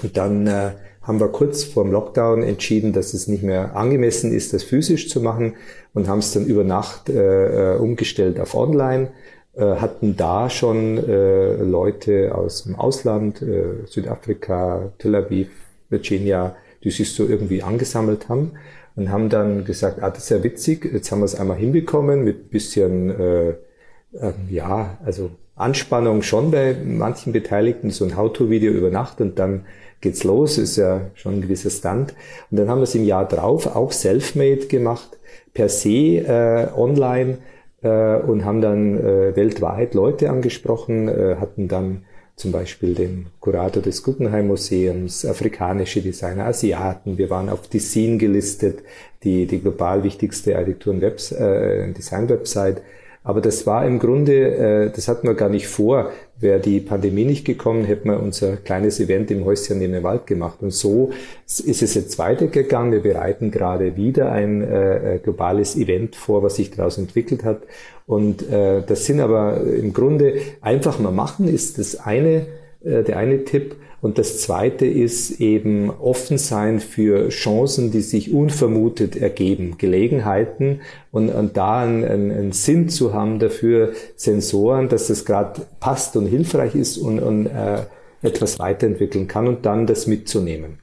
und 0.04 0.16
dann 0.16 0.48
äh, 0.48 0.72
haben 1.02 1.20
wir 1.20 1.30
kurz 1.30 1.64
vor 1.64 1.84
dem 1.84 1.92
Lockdown 1.92 2.44
entschieden, 2.44 2.94
dass 2.94 3.14
es 3.14 3.28
nicht 3.28 3.44
mehr 3.44 3.76
angemessen 3.76 4.32
ist, 4.32 4.54
das 4.54 4.64
physisch 4.64 5.10
zu 5.10 5.22
machen 5.22 5.56
und 5.94 6.08
haben 6.08 6.20
es 6.20 6.32
dann 6.32 6.46
über 6.46 6.64
Nacht 6.64 7.10
äh, 7.10 7.76
äh, 7.76 7.78
umgestellt 7.78 8.40
auf 8.40 8.56
Online. 8.56 9.10
Äh, 9.54 9.76
hatten 9.76 10.16
da 10.16 10.50
schon 10.50 10.98
äh, 10.98 11.56
Leute 11.56 12.36
aus 12.36 12.64
dem 12.64 12.76
Ausland, 12.76 13.42
äh, 13.42 13.86
Südafrika, 13.86 14.94
Tel 15.00 15.16
Aviv, 15.16 15.50
Virginia, 15.90 16.56
die 16.84 16.92
sich 16.92 17.14
so 17.14 17.28
irgendwie 17.28 17.64
angesammelt 17.64 18.30
haben 18.30 18.52
und 18.96 19.10
haben 19.10 19.30
dann 19.30 19.66
gesagt, 19.66 20.02
ah, 20.02 20.10
das 20.10 20.24
ist 20.24 20.30
ja 20.30 20.44
witzig, 20.44 20.90
jetzt 20.94 21.12
haben 21.12 21.20
wir 21.20 21.26
es 21.26 21.36
einmal 21.36 21.58
hinbekommen 21.58 22.24
mit 22.24 22.50
bisschen, 22.52 23.10
äh, 23.10 23.50
äh, 23.50 24.34
ja, 24.50 24.98
also 25.04 25.32
Anspannung 25.56 26.22
schon 26.22 26.52
bei 26.52 26.76
manchen 26.84 27.34
Beteiligten, 27.34 27.92
so 27.92 28.06
ein 28.06 28.16
How-To-Video 28.16 28.72
über 28.72 28.90
Nacht 28.90 29.22
und 29.22 29.38
dann 29.38 29.66
geht's 30.02 30.24
los, 30.24 30.58
ist 30.58 30.76
ja 30.76 31.02
schon 31.14 31.36
ein 31.36 31.42
gewisser 31.42 31.70
Stand. 31.70 32.14
Und 32.50 32.58
dann 32.58 32.70
haben 32.70 32.80
wir 32.80 32.84
es 32.84 32.96
im 32.96 33.06
Jahr 33.06 33.28
drauf 33.28 33.76
auch 33.76 33.92
self-made 33.92 34.68
gemacht, 34.68 35.18
per 35.54 35.70
se 35.70 35.90
äh, 35.90 36.68
online 36.76 37.38
äh, 37.82 38.18
und 38.18 38.46
haben 38.46 38.62
dann 38.62 38.98
äh, 38.98 39.36
weltweit 39.36 39.94
Leute 39.94 40.30
angesprochen, 40.30 41.08
äh, 41.08 41.36
hatten 41.40 41.68
dann 41.68 42.04
zum 42.36 42.52
Beispiel 42.52 42.96
den 42.96 43.28
Kurator 43.40 43.84
des 43.84 44.02
Guggenheim 44.02 44.48
Museums, 44.48 45.26
afrikanische 45.26 46.02
Designer, 46.02 46.48
Asiaten. 46.48 47.18
Wir 47.18 47.30
waren 47.30 47.50
auf 47.50 47.68
Design 47.68 48.18
gelistet, 48.18 48.80
die, 49.24 49.46
die 49.46 49.60
global 49.62 50.04
wichtigste 50.04 50.58
Architektur- 50.58 50.94
und 50.94 51.04
äh, 51.04 51.92
Design-Website. 51.94 52.82
Aber 53.24 53.40
das 53.40 53.68
war 53.68 53.86
im 53.86 54.00
Grunde, 54.00 54.88
äh, 54.88 54.90
das 54.90 55.08
hatten 55.08 55.28
wir 55.28 55.36
gar 55.36 55.50
nicht 55.50 55.68
vor. 55.68 56.12
Wäre 56.40 56.60
die 56.60 56.80
Pandemie 56.80 57.24
nicht 57.26 57.46
gekommen, 57.46 57.86
hätten 57.86 58.10
wir 58.10 58.20
unser 58.20 58.58
kleines 58.58 59.00
Event 59.00 59.30
im 59.30 59.46
Häuschen 59.46 59.78
neben 59.78 59.94
dem 59.94 60.04
Wald 60.04 60.26
gemacht. 60.26 60.58
Und 60.62 60.74
so 60.74 61.12
ist 61.46 61.84
es 61.84 61.94
jetzt 61.94 62.18
weitergegangen. 62.18 62.92
Wir 62.92 63.02
bereiten 63.02 63.52
gerade 63.52 63.96
wieder 63.96 64.32
ein 64.32 64.64
äh, 64.64 65.20
globales 65.24 65.76
Event 65.76 66.16
vor, 66.16 66.42
was 66.42 66.56
sich 66.56 66.72
daraus 66.72 66.98
entwickelt 66.98 67.44
hat. 67.44 67.62
Und 68.08 68.50
äh, 68.50 68.82
das 68.82 69.06
sind 69.06 69.20
aber 69.20 69.62
im 69.62 69.94
Grunde 69.94 70.34
einfach 70.62 70.98
mal 70.98 71.12
machen, 71.12 71.48
ist 71.48 71.78
das 71.78 72.00
eine, 72.00 72.30
äh, 72.30 72.61
der 72.84 73.18
eine 73.18 73.46
Tipp. 73.46 73.76
Und 74.02 74.18
das 74.18 74.40
zweite 74.42 74.88
ist 74.88 75.40
eben 75.40 75.92
offen 75.92 76.40
sein 76.40 76.80
für 76.80 77.30
Chancen, 77.30 77.92
die 77.92 78.02
sich 78.02 78.34
unvermutet 78.34 79.16
ergeben, 79.16 79.76
Gelegenheiten 79.78 80.82
und, 81.12 81.30
und 81.30 81.56
da 81.56 81.84
einen, 81.84 82.04
einen 82.04 82.52
Sinn 82.52 82.90
zu 82.90 83.14
haben 83.14 83.38
dafür, 83.38 83.92
Sensoren, 84.16 84.90
dass 84.90 85.12
es 85.12 85.24
gerade 85.24 85.62
passt 85.80 86.16
und 86.16 86.26
hilfreich 86.26 86.74
ist 86.74 86.98
und, 86.98 87.20
und 87.20 87.46
äh, 87.46 87.84
etwas 88.24 88.58
weiterentwickeln 88.58 89.28
kann 89.28 89.48
und 89.48 89.68
dann 89.68 89.86
das 89.86 90.08
mitzunehmen. 90.08 90.80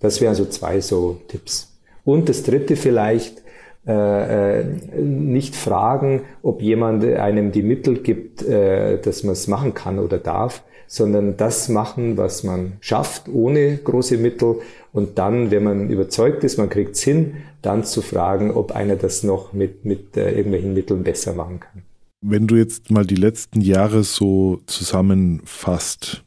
Das 0.00 0.20
wären 0.22 0.34
so 0.34 0.46
zwei 0.46 0.80
so 0.80 1.20
Tipps. 1.28 1.76
Und 2.04 2.28
das 2.28 2.42
dritte 2.42 2.76
vielleicht, 2.76 3.42
äh, 3.86 4.60
äh, 4.60 4.64
nicht 5.00 5.56
fragen, 5.56 6.22
ob 6.42 6.62
jemand 6.62 7.04
einem 7.04 7.50
die 7.50 7.62
Mittel 7.62 7.98
gibt, 7.98 8.42
äh, 8.42 8.98
dass 8.98 9.24
man 9.24 9.32
es 9.32 9.48
machen 9.48 9.74
kann 9.74 9.98
oder 9.98 10.18
darf, 10.18 10.62
sondern 10.92 11.38
das 11.38 11.70
machen, 11.70 12.18
was 12.18 12.42
man 12.42 12.74
schafft, 12.80 13.26
ohne 13.30 13.78
große 13.78 14.18
Mittel. 14.18 14.56
Und 14.92 15.16
dann, 15.16 15.50
wenn 15.50 15.64
man 15.64 15.88
überzeugt 15.88 16.44
ist, 16.44 16.58
man 16.58 16.68
kriegt 16.68 16.96
es 16.96 17.02
hin, 17.02 17.36
dann 17.62 17.82
zu 17.82 18.02
fragen, 18.02 18.50
ob 18.50 18.72
einer 18.72 18.96
das 18.96 19.22
noch 19.22 19.54
mit, 19.54 19.86
mit 19.86 20.18
äh, 20.18 20.32
irgendwelchen 20.32 20.74
Mitteln 20.74 21.02
besser 21.02 21.32
machen 21.32 21.60
kann. 21.60 21.82
Wenn 22.20 22.46
du 22.46 22.56
jetzt 22.56 22.90
mal 22.90 23.06
die 23.06 23.14
letzten 23.14 23.62
Jahre 23.62 24.04
so 24.04 24.60
zusammenfasst, 24.66 26.24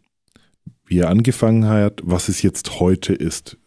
wie 0.87 0.97
er 0.97 1.09
angefangen 1.09 1.67
hat, 1.67 2.01
was 2.03 2.27
es 2.27 2.41
jetzt 2.41 2.79
heute 2.79 3.13
ist, 3.13 3.59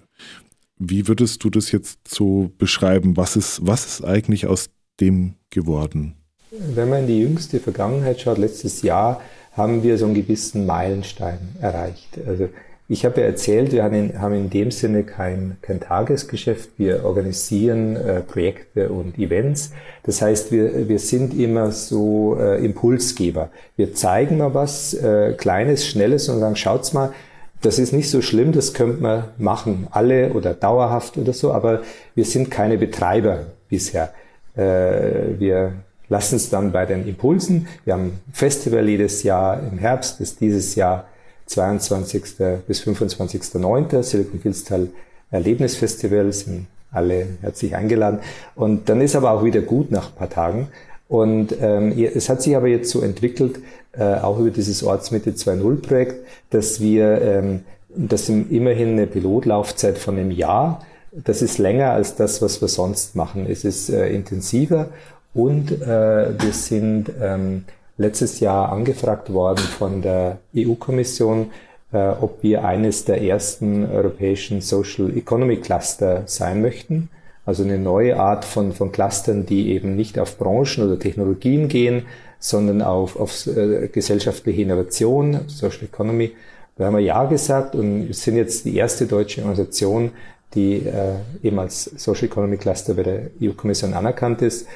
wie 0.80 1.06
würdest 1.06 1.44
du 1.44 1.50
das 1.50 1.70
jetzt 1.70 2.08
so 2.08 2.50
beschreiben? 2.58 3.16
Was 3.16 3.36
ist, 3.36 3.60
was 3.64 3.86
ist 3.86 4.04
eigentlich 4.04 4.48
aus 4.48 4.68
dem 4.98 5.34
geworden? 5.50 6.16
Wenn 6.50 6.88
man 6.88 7.02
in 7.02 7.06
die 7.06 7.20
jüngste 7.20 7.60
Vergangenheit 7.60 8.20
schaut, 8.20 8.38
letztes 8.38 8.82
Jahr 8.82 9.20
haben 9.58 9.82
wir 9.82 9.98
so 9.98 10.06
einen 10.06 10.14
gewissen 10.14 10.64
Meilenstein 10.64 11.38
erreicht. 11.60 12.18
Also 12.26 12.48
ich 12.90 13.04
habe 13.04 13.20
ja 13.20 13.26
erzählt, 13.26 13.72
wir 13.72 13.84
haben 13.84 13.94
in, 13.94 14.18
haben 14.18 14.32
in 14.32 14.48
dem 14.48 14.70
Sinne 14.70 15.04
kein, 15.04 15.58
kein 15.60 15.78
Tagesgeschäft. 15.78 16.70
Wir 16.78 17.04
organisieren 17.04 17.96
äh, 17.96 18.22
Projekte 18.22 18.88
und 18.88 19.18
Events. 19.18 19.72
Das 20.04 20.22
heißt, 20.22 20.52
wir, 20.52 20.88
wir 20.88 20.98
sind 20.98 21.38
immer 21.38 21.70
so 21.70 22.38
äh, 22.40 22.64
Impulsgeber. 22.64 23.50
Wir 23.76 23.92
zeigen 23.92 24.38
mal 24.38 24.54
was 24.54 24.94
äh, 24.94 25.34
Kleines, 25.36 25.86
Schnelles 25.86 26.30
und 26.30 26.40
sagen, 26.40 26.56
schaut's 26.56 26.94
mal, 26.94 27.12
das 27.60 27.78
ist 27.78 27.92
nicht 27.92 28.08
so 28.08 28.22
schlimm, 28.22 28.52
das 28.52 28.72
könnte 28.72 29.02
man 29.02 29.24
machen, 29.36 29.88
alle 29.90 30.32
oder 30.32 30.54
dauerhaft 30.54 31.18
oder 31.18 31.32
so, 31.34 31.52
aber 31.52 31.82
wir 32.14 32.24
sind 32.24 32.50
keine 32.50 32.78
Betreiber 32.78 33.46
bisher. 33.68 34.14
Äh, 34.56 35.38
wir 35.38 35.72
lassen 36.08 36.36
es 36.36 36.50
dann 36.50 36.72
bei 36.72 36.86
den 36.86 37.06
Impulsen. 37.06 37.68
Wir 37.84 37.94
haben 37.94 38.20
Festival 38.32 38.88
jedes 38.88 39.22
Jahr 39.22 39.60
im 39.70 39.78
Herbst, 39.78 40.20
das 40.20 40.36
dieses 40.36 40.74
Jahr 40.74 41.06
22. 41.46 42.22
bis 42.66 42.82
25.09. 42.82 44.02
Silicon 44.02 44.40
Filztal 44.40 44.88
Erlebnisfestival, 45.30 46.32
sind 46.32 46.66
alle 46.90 47.26
herzlich 47.42 47.74
eingeladen. 47.74 48.20
Und 48.54 48.88
dann 48.88 49.00
ist 49.00 49.16
aber 49.16 49.32
auch 49.32 49.44
wieder 49.44 49.60
gut 49.60 49.90
nach 49.90 50.10
ein 50.10 50.14
paar 50.14 50.30
Tagen. 50.30 50.68
Und 51.08 51.54
ähm, 51.60 51.92
es 51.96 52.28
hat 52.28 52.42
sich 52.42 52.56
aber 52.56 52.68
jetzt 52.68 52.90
so 52.90 53.00
entwickelt, 53.00 53.60
äh, 53.92 54.14
auch 54.16 54.38
über 54.38 54.50
dieses 54.50 54.82
Ortsmitte 54.82 55.30
2.0 55.30 55.80
Projekt, 55.80 56.26
dass 56.50 56.80
wir, 56.80 57.20
ähm, 57.22 57.60
das 57.88 58.26
sind 58.26 58.52
immerhin 58.52 58.90
eine 58.90 59.06
Pilotlaufzeit 59.06 59.98
von 59.98 60.18
einem 60.18 60.30
Jahr. 60.30 60.84
Das 61.12 61.40
ist 61.40 61.58
länger 61.58 61.92
als 61.92 62.14
das, 62.14 62.42
was 62.42 62.60
wir 62.60 62.68
sonst 62.68 63.16
machen. 63.16 63.46
Es 63.48 63.64
ist 63.64 63.88
äh, 63.88 64.10
intensiver 64.10 64.90
und 65.38 65.70
äh, 65.70 66.42
wir 66.42 66.52
sind 66.52 67.12
ähm, 67.22 67.64
letztes 67.96 68.40
Jahr 68.40 68.72
angefragt 68.72 69.32
worden 69.32 69.58
von 69.60 70.02
der 70.02 70.38
EU-Kommission, 70.56 71.52
äh, 71.92 72.08
ob 72.08 72.42
wir 72.42 72.64
eines 72.64 73.04
der 73.04 73.22
ersten 73.22 73.88
europäischen 73.88 74.60
Social 74.60 75.16
Economy 75.16 75.58
Cluster 75.58 76.24
sein 76.26 76.60
möchten. 76.60 77.08
Also 77.46 77.62
eine 77.62 77.78
neue 77.78 78.18
Art 78.18 78.44
von, 78.44 78.72
von 78.72 78.90
Clustern, 78.90 79.46
die 79.46 79.70
eben 79.70 79.94
nicht 79.94 80.18
auf 80.18 80.38
Branchen 80.38 80.84
oder 80.84 80.98
Technologien 80.98 81.68
gehen, 81.68 82.06
sondern 82.40 82.82
auf, 82.82 83.14
auf 83.14 83.46
äh, 83.46 83.86
gesellschaftliche 83.92 84.62
Innovation, 84.62 85.42
Social 85.46 85.84
Economy. 85.84 86.32
Da 86.76 86.86
haben 86.86 86.96
wir 86.96 87.00
Ja 87.00 87.26
gesagt 87.26 87.76
und 87.76 88.12
sind 88.12 88.34
jetzt 88.34 88.64
die 88.64 88.76
erste 88.76 89.06
deutsche 89.06 89.42
Organisation, 89.42 90.10
die 90.56 90.78
äh, 90.78 91.14
eben 91.44 91.60
als 91.60 91.84
Social 91.84 92.24
Economy 92.24 92.56
Cluster 92.56 92.94
bei 92.94 93.04
der 93.04 93.20
EU-Kommission 93.40 93.94
anerkannt 93.94 94.42
ist. 94.42 94.66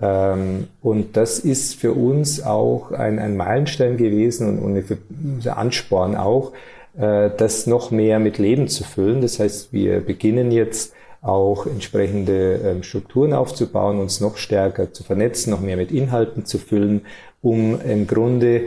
Ähm, 0.00 0.68
und 0.82 1.16
das 1.16 1.38
ist 1.38 1.74
für 1.74 1.92
uns 1.92 2.42
auch 2.42 2.92
ein, 2.92 3.18
ein 3.18 3.36
Meilenstein 3.36 3.96
gewesen 3.96 4.58
und, 4.58 4.76
und 4.76 5.46
Ansporn 5.46 6.16
auch, 6.16 6.52
äh, 6.98 7.30
das 7.36 7.66
noch 7.66 7.90
mehr 7.90 8.18
mit 8.18 8.38
Leben 8.38 8.68
zu 8.68 8.84
füllen. 8.84 9.20
Das 9.20 9.38
heißt, 9.38 9.72
wir 9.72 10.00
beginnen 10.00 10.50
jetzt 10.50 10.94
auch 11.22 11.66
entsprechende 11.66 12.60
ähm, 12.64 12.82
Strukturen 12.82 13.32
aufzubauen, 13.32 14.00
uns 14.00 14.20
noch 14.20 14.36
stärker 14.36 14.92
zu 14.92 15.04
vernetzen, 15.04 15.50
noch 15.50 15.60
mehr 15.60 15.76
mit 15.76 15.92
Inhalten 15.92 16.44
zu 16.44 16.58
füllen, 16.58 17.02
um 17.40 17.80
im 17.80 18.06
Grunde, 18.06 18.62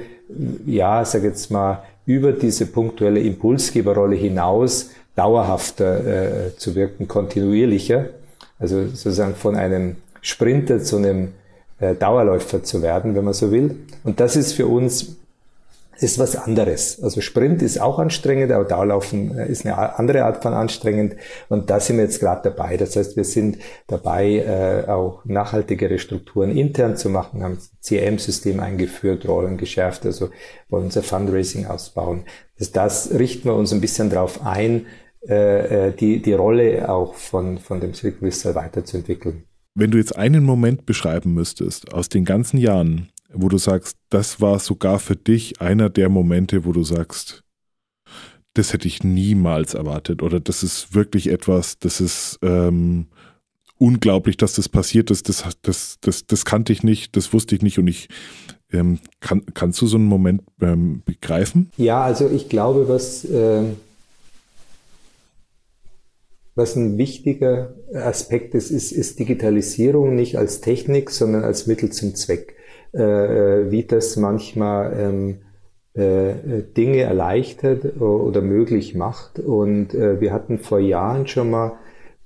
ja, 0.66 1.04
sag 1.04 1.24
jetzt 1.24 1.52
mal, 1.52 1.84
über 2.06 2.32
diese 2.32 2.68
punktuelle 2.68 3.20
Impulsgeberrolle 3.20 4.16
hinaus 4.16 4.92
dauerhafter 5.16 6.48
äh, 6.48 6.56
zu 6.56 6.76
wirken, 6.76 7.08
kontinuierlicher. 7.08 8.06
Also 8.60 8.86
sozusagen 8.88 9.36
von 9.36 9.56
einem 9.56 9.98
Sprinter 10.26 10.82
zu 10.82 10.98
einem 10.98 11.34
äh, 11.80 11.94
Dauerläufer 11.94 12.64
zu 12.64 12.82
werden, 12.82 13.16
wenn 13.16 13.24
man 13.24 13.36
so 13.36 13.52
will. 13.52 13.78
Und 14.04 14.20
das 14.20 14.36
ist 14.36 14.54
für 14.54 14.66
uns 14.66 15.18
ist 15.98 16.20
was 16.20 16.36
anderes. 16.36 17.02
Also 17.02 17.22
Sprint 17.22 17.62
ist 17.62 17.80
auch 17.80 18.00
anstrengend, 18.00 18.52
aber 18.52 18.66
Dauerlaufen 18.66 19.38
äh, 19.38 19.48
ist 19.48 19.66
eine 19.66 19.98
andere 19.98 20.26
Art 20.26 20.42
von 20.42 20.54
anstrengend. 20.54 21.16
Und 21.48 21.70
da 21.70 21.80
sind 21.80 21.98
wir 21.98 22.06
jetzt 22.06 22.20
gerade 22.20 22.50
dabei. 22.50 22.76
Das 22.76 22.96
heißt, 22.96 23.16
wir 23.16 23.24
sind 23.24 23.60
dabei, 23.86 24.38
äh, 24.40 24.90
auch 24.90 25.24
nachhaltigere 25.26 26.00
Strukturen 26.00 26.58
intern 26.58 26.98
zu 26.98 27.10
machen, 27.10 27.44
haben 27.44 27.60
ein 27.60 27.84
CRM-System 27.84 28.60
eingeführt, 28.60 29.28
Rollen 29.28 29.58
geschärft, 29.58 30.08
also 30.08 30.32
wollen 30.70 30.86
unser 30.86 31.04
Fundraising 31.04 31.68
ausbauen. 31.68 32.26
Das, 32.58 32.72
das 32.72 33.12
richten 33.14 33.46
wir 33.46 33.56
uns 33.56 33.72
ein 33.72 33.80
bisschen 33.80 34.10
darauf 34.10 34.44
ein, 34.44 34.88
äh, 35.22 35.92
die, 35.92 36.20
die 36.20 36.34
Rolle 36.34 36.90
auch 36.90 37.14
von, 37.14 37.60
von 37.60 37.80
dem 37.80 37.94
Valley 37.94 38.56
weiterzuentwickeln. 38.56 39.46
Wenn 39.76 39.92
du 39.92 39.98
jetzt 39.98 40.16
einen 40.16 40.46
Moment 40.46 40.86
beschreiben 40.86 41.34
müsstest 41.34 41.94
aus 41.94 42.08
den 42.08 42.24
ganzen 42.24 42.58
Jahren, 42.58 43.10
wo 43.34 43.50
du 43.50 43.58
sagst, 43.58 43.98
das 44.10 44.40
war 44.40 44.60
sogar 44.60 45.00
für 45.00 45.18
dich 45.18 45.60
einer 45.60 45.90
der 45.90 46.08
Momente, 46.08 46.64
wo 46.64 46.72
du 46.72 46.84
sagst, 46.84 47.44
das 48.54 48.72
hätte 48.72 48.88
ich 48.88 49.04
niemals 49.04 49.74
erwartet 49.74 50.24
oder 50.24 50.40
das 50.40 50.64
ist 50.64 50.96
wirklich 50.96 51.30
etwas, 51.30 51.78
das 51.78 52.00
ist 52.00 52.40
ähm, 52.42 53.08
unglaublich, 53.78 54.38
dass 54.38 54.54
das 54.54 54.70
passiert 54.70 55.12
ist, 55.12 55.28
das, 55.28 55.44
das, 55.62 55.98
das, 56.00 56.26
das 56.26 56.46
kannte 56.46 56.72
ich 56.72 56.82
nicht, 56.82 57.18
das 57.18 57.34
wusste 57.34 57.56
ich 57.56 57.62
nicht 57.62 57.78
und 57.78 57.88
ich 57.88 58.08
ähm, 58.72 59.00
kann, 59.20 59.46
kannst 59.54 59.82
du 59.82 59.88
so 59.88 59.98
einen 59.98 60.06
Moment 60.06 60.42
ähm, 60.62 61.02
begreifen? 61.04 61.70
Ja, 61.76 62.02
also 62.02 62.30
ich 62.30 62.48
glaube, 62.48 62.88
was 62.88 63.26
ähm, 63.26 63.76
was 66.56 66.78
ein 66.78 66.98
wichtiger 66.98 67.76
Aspekt 67.94 68.56
ist, 68.56 68.72
ist, 68.72 68.94
ist 68.94 69.20
Digitalisierung 69.20 70.16
nicht 70.16 70.38
als 70.38 70.62
Technik, 70.62 71.12
sondern 71.12 71.44
als 71.44 71.68
Mittel 71.68 71.92
zum 71.92 72.16
Zweck. 72.16 72.56
Äh, 72.94 73.04
äh 73.04 73.72
wie 73.72 73.84
das 73.84 74.16
manchmal 74.16 74.94
ähm, 74.98 75.38
äh, 75.94 76.64
Dinge 76.78 77.02
erleichtert 77.02 78.02
oder 78.02 78.42
möglich 78.42 78.96
macht. 78.96 79.40
Und 79.40 79.94
äh, 79.94 80.22
wir 80.22 80.32
hatten 80.32 80.60
vor 80.60 80.80
Jahren 80.80 81.28
schon 81.28 81.52
mal 81.52 81.74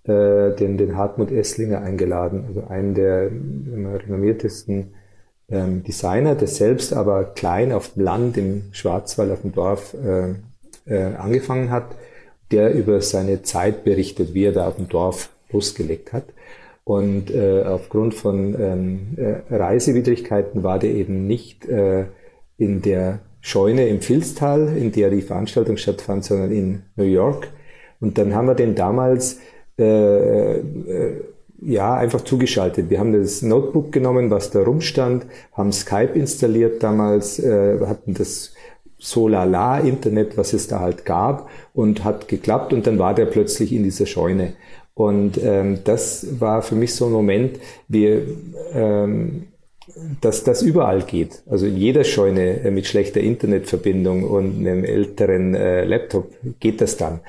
äh, 0.04 0.56
den, 0.56 0.78
den 0.78 0.96
Hartmut 0.96 1.32
Esslinger 1.32 1.82
eingeladen, 1.82 2.46
also 2.48 2.64
einen 2.68 2.94
der 2.94 3.32
renommiertesten 3.32 4.94
ähm, 5.50 5.84
Designer, 5.84 6.36
der 6.36 6.48
selbst 6.48 6.94
aber 6.94 7.24
klein 7.26 7.72
auf 7.72 7.94
dem 7.94 8.04
Land, 8.04 8.38
im 8.38 8.66
Schwarzwald, 8.72 9.32
auf 9.32 9.42
dem 9.42 9.54
Dorf 9.54 9.96
äh, 9.96 10.36
angefangen 11.18 11.72
hat 11.72 11.96
der 12.52 12.74
über 12.74 13.02
seine 13.02 13.44
Zeit 13.44 13.84
berichtet, 13.84 14.34
wie 14.34 14.46
er 14.46 14.52
da 14.52 14.68
auf 14.68 14.76
dem 14.76 14.90
Dorf 14.90 15.30
losgelegt 15.52 16.14
hat. 16.14 16.26
Und 16.84 17.30
äh, 17.30 17.64
aufgrund 17.64 18.16
von 18.16 18.56
ähm, 18.60 19.00
äh, 19.18 19.56
Reisewidrigkeiten 19.56 20.64
war 20.64 20.80
der 20.80 20.92
eben 20.92 21.28
nicht 21.28 21.66
äh, 21.68 22.06
in 22.58 22.82
der 22.82 23.20
Scheune 23.42 23.88
im 23.88 24.02
Filztal, 24.02 24.76
in 24.76 24.92
der 24.92 25.10
die 25.12 25.22
Veranstaltung 25.22 25.78
stattfand, 25.78 26.26
sondern 26.26 26.52
in 26.52 26.82
New 26.96 27.06
York. 27.06 27.50
Und 28.02 28.18
dann 28.18 28.34
haben 28.34 28.48
wir 28.48 28.56
den 28.56 28.76
damals 28.76 29.40
äh, 29.78 30.58
äh, 30.58 30.62
ja 31.62 31.96
einfach 31.96 32.22
zugeschaltet. 32.22 32.90
Wir 32.90 33.00
haben 33.00 33.14
das 33.14 33.42
Notebook 33.42 33.92
genommen, 33.92 34.30
was 34.30 34.52
da 34.52 34.62
rumstand, 34.62 35.26
haben 35.54 35.72
Skype 35.72 36.14
installiert 36.14 36.82
damals, 36.82 37.40
äh, 37.40 37.80
hatten 37.86 38.14
das 38.14 38.54
so 39.00 39.28
lala 39.28 39.80
Internet, 39.80 40.38
was 40.38 40.54
es 40.54 40.68
da 40.68 40.80
halt 40.80 41.06
gab 41.06 41.50
und 41.74 42.04
hat 42.04 42.28
geklappt 42.28 42.74
und 42.74 42.86
dann 42.86 43.00
war 43.00 43.16
der 43.16 43.26
plötzlich 43.26 43.74
in 43.74 43.84
dieser 43.84 44.06
Scheune. 44.06 44.54
Und 44.94 45.42
ähm, 45.42 45.80
das 45.86 46.42
war 46.42 46.62
für 46.62 46.76
mich 46.76 46.94
so 46.94 47.06
ein 47.06 47.14
Moment, 47.14 47.58
wie, 47.88 48.20
ähm, 48.74 49.48
dass 50.20 50.44
das 50.44 50.62
überall 50.62 51.04
geht. 51.04 51.42
Also 51.50 51.68
in 51.68 51.78
jeder 51.78 52.04
Scheune 52.04 52.60
äh, 52.60 52.72
mit 52.72 52.86
schlechter 52.86 53.22
Internetverbindung 53.22 54.26
und 54.26 54.58
einem 54.58 54.84
älteren 54.84 55.56
äh, 55.56 55.86
Laptop 55.86 56.34
geht 56.60 56.82
das 56.82 56.98
dann. 56.98 57.22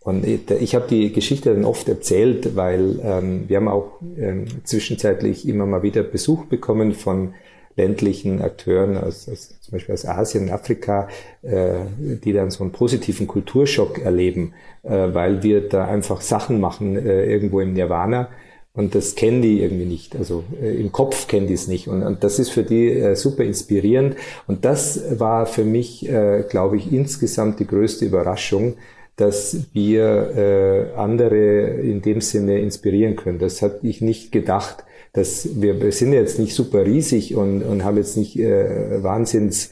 Und 0.00 0.26
ich, 0.26 0.50
ich 0.50 0.74
habe 0.74 0.86
die 0.88 1.12
Geschichte 1.12 1.52
dann 1.52 1.66
oft 1.66 1.86
erzählt, 1.86 2.56
weil 2.56 2.98
ähm, 3.02 3.44
wir 3.46 3.58
haben 3.58 3.68
auch 3.68 4.00
ähm, 4.16 4.46
zwischenzeitlich 4.64 5.46
immer 5.46 5.66
mal 5.66 5.82
wieder 5.82 6.02
Besuch 6.02 6.46
bekommen 6.46 6.94
von 6.94 7.34
ländlichen 7.78 8.42
Akteuren 8.42 8.98
aus, 8.98 9.28
aus 9.28 9.58
zum 9.60 9.72
Beispiel 9.72 9.94
aus 9.94 10.04
Asien, 10.04 10.50
Afrika, 10.50 11.08
äh, 11.42 11.74
die 11.98 12.32
dann 12.32 12.50
so 12.50 12.64
einen 12.64 12.72
positiven 12.72 13.26
Kulturschock 13.26 13.98
erleben, 13.98 14.52
äh, 14.82 14.90
weil 14.90 15.42
wir 15.42 15.68
da 15.68 15.86
einfach 15.86 16.20
Sachen 16.20 16.60
machen 16.60 16.96
äh, 16.96 17.24
irgendwo 17.24 17.60
im 17.60 17.72
Nirvana. 17.72 18.28
Und 18.74 18.94
das 18.94 19.14
kennen 19.14 19.42
die 19.42 19.60
irgendwie 19.60 19.86
nicht. 19.86 20.16
Also 20.16 20.44
äh, 20.62 20.74
im 20.80 20.92
Kopf 20.92 21.28
kennen 21.28 21.46
die 21.46 21.54
es 21.54 21.68
nicht. 21.68 21.88
Und, 21.88 22.02
und 22.02 22.24
das 22.24 22.38
ist 22.38 22.50
für 22.50 22.62
die 22.62 22.90
äh, 22.90 23.14
super 23.14 23.44
inspirierend. 23.44 24.16
Und 24.46 24.64
das 24.64 25.18
war 25.18 25.46
für 25.46 25.64
mich, 25.64 26.08
äh, 26.08 26.44
glaube 26.48 26.76
ich, 26.76 26.92
insgesamt 26.92 27.60
die 27.60 27.66
größte 27.66 28.04
Überraschung, 28.04 28.74
dass 29.16 29.66
wir 29.72 30.30
äh, 30.36 30.96
andere 30.96 31.66
in 31.80 32.02
dem 32.02 32.20
Sinne 32.20 32.60
inspirieren 32.60 33.16
können. 33.16 33.38
Das 33.38 33.62
hatte 33.62 33.86
ich 33.86 34.00
nicht 34.00 34.30
gedacht, 34.30 34.84
dass 35.12 35.60
wir, 35.60 35.80
wir 35.80 35.92
sind 35.92 36.12
jetzt 36.12 36.38
nicht 36.38 36.54
super 36.54 36.84
riesig 36.84 37.34
und, 37.34 37.62
und 37.62 37.84
haben 37.84 37.96
jetzt 37.96 38.16
nicht 38.16 38.38
äh, 38.38 39.02
Wahnsinns 39.02 39.70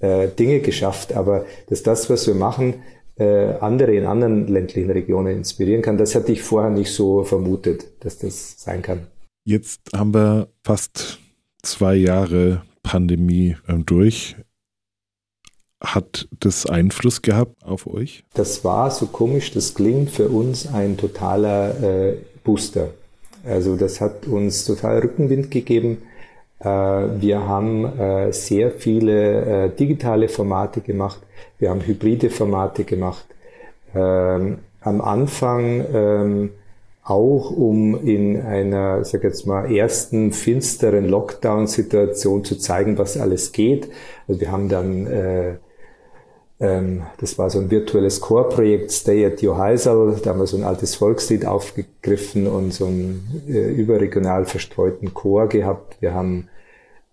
äh, 0.00 0.28
Dinge 0.28 0.60
geschafft, 0.60 1.12
aber 1.12 1.44
dass 1.68 1.82
das, 1.82 2.08
was 2.10 2.26
wir 2.26 2.34
machen, 2.34 2.82
äh, 3.16 3.54
andere 3.60 3.94
in 3.94 4.06
anderen 4.06 4.46
ländlichen 4.46 4.90
Regionen 4.90 5.38
inspirieren 5.38 5.82
kann, 5.82 5.98
das 5.98 6.14
hatte 6.14 6.32
ich 6.32 6.42
vorher 6.42 6.70
nicht 6.70 6.92
so 6.92 7.24
vermutet, 7.24 7.86
dass 8.00 8.18
das 8.18 8.54
sein 8.58 8.82
kann. 8.82 9.06
Jetzt 9.44 9.80
haben 9.94 10.14
wir 10.14 10.48
fast 10.62 11.18
zwei 11.62 11.94
Jahre 11.94 12.62
Pandemie 12.82 13.56
ähm, 13.68 13.84
durch. 13.86 14.36
Hat 15.80 16.28
das 16.38 16.66
Einfluss 16.66 17.22
gehabt 17.22 17.62
auf 17.64 17.86
euch? 17.86 18.24
Das 18.34 18.64
war 18.64 18.90
so 18.90 19.06
komisch, 19.06 19.52
das 19.52 19.74
klingt 19.74 20.10
für 20.10 20.28
uns 20.28 20.66
ein 20.66 20.96
totaler 20.96 21.82
äh, 21.82 22.16
Booster. 22.42 22.90
Also 23.48 23.76
das 23.76 24.00
hat 24.00 24.26
uns 24.26 24.64
total 24.64 24.98
Rückenwind 25.00 25.50
gegeben. 25.50 26.02
Äh, 26.60 26.66
wir 26.66 27.46
haben 27.46 27.84
äh, 27.98 28.32
sehr 28.32 28.70
viele 28.70 29.66
äh, 29.66 29.70
digitale 29.70 30.28
Formate 30.28 30.80
gemacht. 30.80 31.20
Wir 31.58 31.70
haben 31.70 31.80
hybride 31.80 32.30
Formate 32.30 32.84
gemacht. 32.84 33.26
Ähm, 33.94 34.58
am 34.80 35.00
Anfang 35.00 35.84
ähm, 35.92 36.50
auch 37.02 37.50
um 37.50 38.06
in 38.06 38.40
einer, 38.40 39.02
sag 39.04 39.24
jetzt 39.24 39.46
mal, 39.46 39.72
ersten 39.72 40.32
finsteren 40.32 41.08
Lockdown-Situation 41.08 42.44
zu 42.44 42.56
zeigen, 42.56 42.98
was 42.98 43.16
alles 43.16 43.52
geht. 43.52 43.88
Also 44.26 44.40
wir 44.40 44.52
haben 44.52 44.68
dann 44.68 45.58
das 46.60 47.38
war 47.38 47.50
so 47.50 47.60
ein 47.60 47.70
virtuelles 47.70 48.20
Chorprojekt, 48.20 48.90
Stay 48.90 49.24
at 49.24 49.40
Your 49.42 49.58
Heisel. 49.58 50.16
Da 50.22 50.30
haben 50.30 50.40
wir 50.40 50.46
so 50.46 50.56
ein 50.56 50.64
altes 50.64 50.96
Volkslied 50.96 51.46
aufgegriffen 51.46 52.48
und 52.48 52.74
so 52.74 52.86
einen 52.86 53.44
äh, 53.48 53.70
überregional 53.70 54.44
verstreuten 54.44 55.14
Chor 55.14 55.48
gehabt. 55.48 55.96
Wir 56.00 56.14
haben 56.14 56.48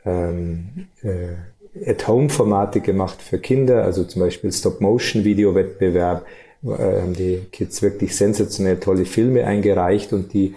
ähm, 0.04 0.88
äh, 1.04 1.90
At-Home-Formate 1.92 2.80
gemacht 2.82 3.22
für 3.22 3.38
Kinder, 3.38 3.84
also 3.84 4.04
zum 4.06 4.24
Beispiel 4.24 4.52
Stop-Motion-Video-Wettbewerb. 4.52 6.26
Äh, 6.64 7.02
haben 7.02 7.14
die 7.14 7.42
Kids 7.52 7.84
wirklich 7.84 8.16
sensationell 8.16 8.80
tolle 8.80 9.06
Filme 9.06 9.46
eingereicht 9.46 10.12
und 10.12 10.34
die 10.34 10.56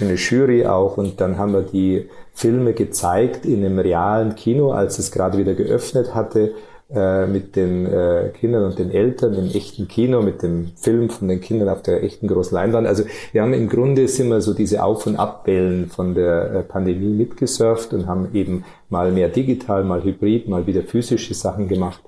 eine 0.00 0.14
Jury 0.14 0.66
auch. 0.66 0.98
Und 0.98 1.22
dann 1.22 1.38
haben 1.38 1.54
wir 1.54 1.62
die 1.62 2.10
Filme 2.34 2.74
gezeigt 2.74 3.46
in 3.46 3.64
einem 3.64 3.78
realen 3.78 4.34
Kino, 4.34 4.72
als 4.72 4.98
es 4.98 5.10
gerade 5.10 5.38
wieder 5.38 5.54
geöffnet 5.54 6.14
hatte 6.14 6.52
äh, 6.88 7.26
mit 7.26 7.56
den 7.56 7.84
äh, 7.86 8.30
Kindern 8.38 8.64
und 8.64 8.78
den 8.78 8.92
Eltern 8.92 9.34
im 9.34 9.50
echten 9.50 9.88
Kino, 9.88 10.22
mit 10.22 10.42
dem 10.42 10.68
Film 10.76 11.10
von 11.10 11.26
den 11.26 11.40
Kindern 11.40 11.68
auf 11.68 11.82
der 11.82 12.04
echten 12.04 12.28
großen 12.28 12.54
Leinwand. 12.54 12.86
Also 12.86 13.02
wir 13.32 13.42
haben 13.42 13.54
im 13.54 13.68
Grunde 13.68 14.06
sind 14.06 14.28
wir 14.28 14.40
so 14.40 14.54
diese 14.54 14.84
Auf- 14.84 15.06
und 15.06 15.16
Abwellen 15.16 15.88
von 15.88 16.14
der 16.14 16.52
äh, 16.52 16.62
Pandemie 16.62 17.12
mitgesurft 17.12 17.92
und 17.92 18.06
haben 18.06 18.28
eben 18.34 18.64
mal 18.88 19.10
mehr 19.10 19.28
digital, 19.28 19.82
mal 19.82 20.04
hybrid, 20.04 20.48
mal 20.48 20.66
wieder 20.68 20.82
physische 20.82 21.34
Sachen 21.34 21.66
gemacht. 21.66 22.02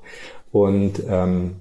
Und 0.52 1.02
ähm, 1.08 1.56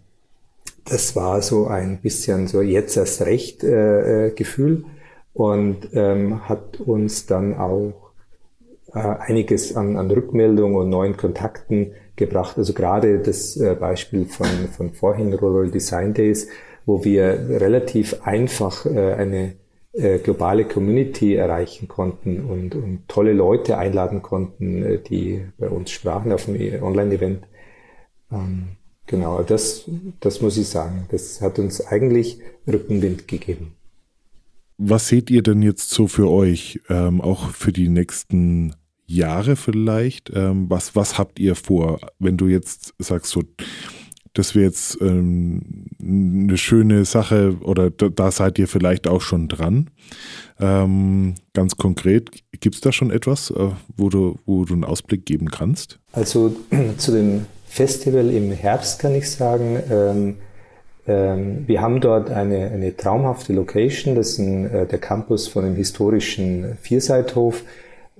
das 0.85 1.15
war 1.15 1.41
so 1.41 1.65
ein 1.65 1.99
bisschen 2.01 2.47
so 2.47 2.61
jetzt 2.61 2.97
erst 2.97 3.21
recht 3.21 3.63
äh, 3.63 4.27
äh, 4.27 4.31
Gefühl 4.31 4.85
und 5.33 5.89
ähm, 5.93 6.47
hat 6.47 6.79
uns 6.79 7.25
dann 7.25 7.55
auch 7.55 8.11
äh, 8.93 8.99
einiges 8.99 9.75
an, 9.75 9.97
an 9.97 10.09
Rückmeldungen 10.09 10.77
und 10.77 10.89
neuen 10.89 11.17
Kontakten 11.17 11.93
gebracht. 12.17 12.57
Also 12.57 12.73
gerade 12.73 13.19
das 13.19 13.55
äh, 13.55 13.75
Beispiel 13.79 14.25
von, 14.25 14.47
von 14.75 14.91
vorhin, 14.91 15.33
Rural 15.33 15.71
Design 15.71 16.13
Days, 16.13 16.49
wo 16.85 17.03
wir 17.05 17.47
relativ 17.49 18.21
einfach 18.23 18.85
äh, 18.85 19.13
eine 19.13 19.53
äh, 19.93 20.19
globale 20.19 20.65
Community 20.65 21.35
erreichen 21.35 21.87
konnten 21.87 22.41
und, 22.45 22.75
und 22.75 23.07
tolle 23.07 23.33
Leute 23.33 23.77
einladen 23.77 24.21
konnten, 24.21 25.01
die 25.09 25.45
bei 25.57 25.69
uns 25.69 25.91
sprachen 25.91 26.31
auf 26.31 26.45
dem 26.45 26.83
Online-Event. 26.83 27.45
Ähm, 28.31 28.69
genau, 29.05 29.41
das, 29.43 29.89
das 30.19 30.41
muss 30.41 30.57
ich 30.57 30.67
sagen. 30.67 31.05
Das 31.09 31.41
hat 31.41 31.59
uns 31.59 31.85
eigentlich 31.85 32.39
Rückenwind 32.67 33.27
gegeben. 33.27 33.73
Was 34.77 35.07
seht 35.07 35.31
ihr 35.31 35.41
denn 35.41 35.63
jetzt 35.63 35.89
so 35.89 36.07
für 36.07 36.29
euch, 36.29 36.79
ähm, 36.89 37.19
auch 37.19 37.49
für 37.49 37.71
die 37.71 37.89
nächsten 37.89 38.75
Jahre 39.07 39.55
vielleicht? 39.55 40.31
Ähm, 40.33 40.69
was, 40.69 40.95
was 40.95 41.17
habt 41.17 41.39
ihr 41.39 41.55
vor, 41.55 41.99
wenn 42.19 42.37
du 42.37 42.47
jetzt 42.47 42.93
sagst, 42.99 43.31
so, 43.31 43.43
das 44.33 44.53
wäre 44.53 44.65
jetzt 44.65 44.99
ähm, 45.01 45.87
eine 45.99 46.57
schöne 46.57 47.05
Sache 47.05 47.57
oder 47.61 47.89
da, 47.89 48.09
da, 48.09 48.29
seid 48.29 48.59
ihr 48.59 48.67
vielleicht 48.67 49.07
auch 49.07 49.21
schon 49.21 49.47
dran. 49.47 49.89
Ähm, 50.59 51.35
ganz 51.53 51.77
konkret, 51.77 52.31
gibt 52.59 52.75
es 52.75 52.81
da 52.81 52.91
schon 52.91 53.09
etwas, 53.09 53.49
äh, 53.49 53.69
wo, 53.95 54.09
du, 54.09 54.37
wo 54.45 54.65
du 54.65 54.73
einen 54.73 54.83
Ausblick 54.83 55.25
geben 55.25 55.49
kannst? 55.49 55.99
Also 56.11 56.55
zu 56.97 57.11
dem 57.11 57.45
Festival 57.65 58.29
im 58.29 58.51
Herbst 58.51 58.99
kann 58.99 59.15
ich 59.15 59.29
sagen, 59.31 59.79
ähm, 59.89 60.35
ähm, 61.07 61.63
wir 61.67 61.81
haben 61.81 62.01
dort 62.01 62.29
eine, 62.29 62.69
eine 62.71 62.95
traumhafte 62.95 63.53
Location, 63.53 64.15
das 64.15 64.31
ist 64.31 64.39
ein, 64.39 64.69
äh, 64.69 64.85
der 64.85 64.99
Campus 64.99 65.47
von 65.47 65.63
dem 65.63 65.75
historischen 65.75 66.77
Vierseithof. 66.81 67.63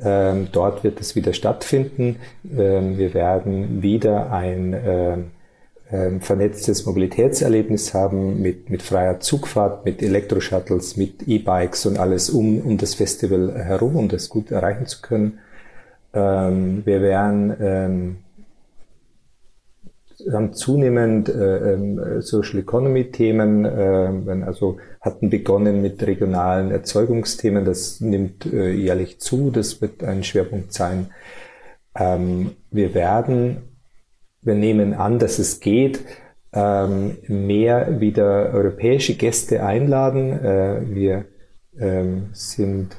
Ähm, 0.03 0.49
dort 0.51 0.83
wird 0.83 1.01
es 1.01 1.15
wieder 1.15 1.33
stattfinden. 1.33 2.17
Ähm, 2.55 2.97
wir 2.97 3.13
werden 3.13 3.81
wieder 3.81 4.31
ein 4.31 4.75
ähm, 4.85 5.31
ähm, 5.91 6.21
vernetztes 6.21 6.85
Mobilitätserlebnis 6.85 7.93
haben 7.93 8.41
mit, 8.41 8.69
mit 8.69 8.81
freier 8.81 9.19
Zugfahrt, 9.19 9.85
mit 9.85 10.01
Elektroshuttles, 10.01 10.97
mit 10.97 11.27
E-Bikes 11.27 11.85
und 11.85 11.97
alles 11.97 12.29
um, 12.29 12.59
um 12.59 12.77
das 12.77 12.95
Festival 12.95 13.53
herum, 13.55 13.95
um 13.95 14.09
das 14.09 14.29
gut 14.29 14.51
erreichen 14.51 14.85
zu 14.85 15.01
können. 15.01 15.39
Ähm, 16.13 16.85
wir 16.85 17.01
werden 17.01 17.55
ähm, 17.59 18.17
haben 20.31 20.53
zunehmend 20.53 21.29
äh, 21.29 21.73
ähm, 21.73 22.21
Social 22.21 22.59
Economy 22.59 23.11
Themen, 23.11 23.65
äh, 23.65 24.43
also 24.45 24.77
hatten 25.01 25.29
begonnen 25.29 25.81
mit 25.81 26.05
regionalen 26.05 26.71
Erzeugungsthemen, 26.71 27.65
das 27.65 28.01
nimmt 28.01 28.45
äh, 28.45 28.71
jährlich 28.71 29.19
zu, 29.19 29.51
das 29.51 29.81
wird 29.81 30.03
ein 30.03 30.23
Schwerpunkt 30.23 30.73
sein. 30.73 31.07
Ähm, 31.95 32.51
wir 32.71 32.93
werden 32.93 33.67
wir 34.47 34.55
nehmen 34.55 34.93
an, 34.93 35.19
dass 35.19 35.39
es 35.39 35.59
geht, 35.59 35.99
ähm, 36.53 37.17
mehr 37.27 37.99
wieder 37.99 38.53
europäische 38.53 39.15
Gäste 39.15 39.63
einladen. 39.63 40.31
Äh, 40.31 40.81
wir 40.95 41.25
ähm, 41.77 42.29
sind 42.31 42.95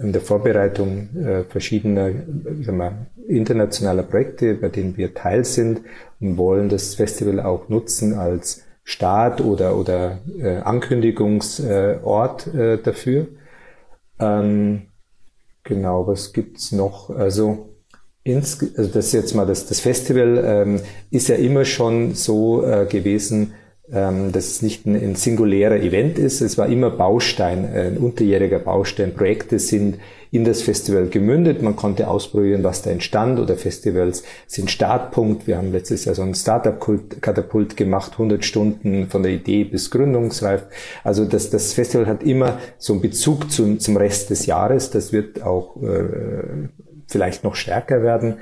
in 0.00 0.12
der 0.12 0.22
Vorbereitung 0.22 1.08
äh, 1.16 1.44
verschiedener 1.44 2.10
wir, 2.10 3.06
internationaler 3.26 4.02
Projekte, 4.02 4.54
bei 4.54 4.68
denen 4.68 4.96
wir 4.96 5.14
Teil 5.14 5.44
sind 5.44 5.80
und 6.20 6.36
wollen 6.36 6.68
das 6.68 6.94
Festival 6.94 7.40
auch 7.40 7.68
nutzen 7.68 8.14
als 8.14 8.62
Start 8.84 9.40
oder, 9.40 9.76
oder 9.76 10.18
äh, 10.38 10.56
Ankündigungsort 10.58 12.54
äh, 12.54 12.78
dafür. 12.78 13.26
Ähm, 14.20 14.82
genau, 15.62 16.06
was 16.06 16.32
gibt's 16.32 16.70
noch? 16.72 17.10
Also 17.10 17.70
ins, 18.22 18.58
also 18.76 18.90
das 18.90 19.12
jetzt 19.12 19.34
mal 19.34 19.46
das, 19.46 19.66
das 19.66 19.80
Festival 19.80 20.42
ähm, 20.44 20.80
ist 21.10 21.28
ja 21.28 21.36
immer 21.36 21.64
schon 21.64 22.14
so 22.14 22.64
äh, 22.64 22.86
gewesen, 22.86 23.54
ähm, 23.90 24.32
dass 24.32 24.46
es 24.46 24.62
nicht 24.62 24.86
ein, 24.86 24.94
ein 24.96 25.14
singulärer 25.14 25.76
Event 25.76 26.18
ist. 26.18 26.40
Es 26.40 26.58
war 26.58 26.66
immer 26.68 26.90
Baustein, 26.90 27.66
ein 27.66 27.98
unterjähriger 27.98 28.58
Baustein. 28.58 29.14
Projekte 29.14 29.58
sind 29.58 29.98
in 30.34 30.44
das 30.44 30.62
Festival 30.62 31.06
gemündet. 31.06 31.62
Man 31.62 31.76
konnte 31.76 32.08
ausprobieren, 32.08 32.64
was 32.64 32.82
da 32.82 32.90
entstand 32.90 33.38
oder 33.38 33.54
Festivals 33.54 34.24
sind 34.48 34.68
Startpunkt. 34.68 35.46
Wir 35.46 35.56
haben 35.56 35.70
letztes 35.70 36.06
Jahr 36.06 36.16
so 36.16 36.22
ein 36.22 36.34
Startup-Katapult 36.34 37.76
gemacht, 37.76 38.14
100 38.14 38.44
Stunden 38.44 39.06
von 39.08 39.22
der 39.22 39.30
Idee 39.30 39.62
bis 39.62 39.92
gründungsreif. 39.92 40.64
Also 41.04 41.24
das, 41.24 41.50
das 41.50 41.72
Festival 41.72 42.08
hat 42.08 42.24
immer 42.24 42.58
so 42.78 42.94
einen 42.94 43.02
Bezug 43.02 43.52
zum, 43.52 43.78
zum 43.78 43.96
Rest 43.96 44.30
des 44.30 44.46
Jahres. 44.46 44.90
Das 44.90 45.12
wird 45.12 45.40
auch 45.40 45.80
äh, 45.80 46.66
vielleicht 47.06 47.44
noch 47.44 47.54
stärker 47.54 48.02
werden. 48.02 48.38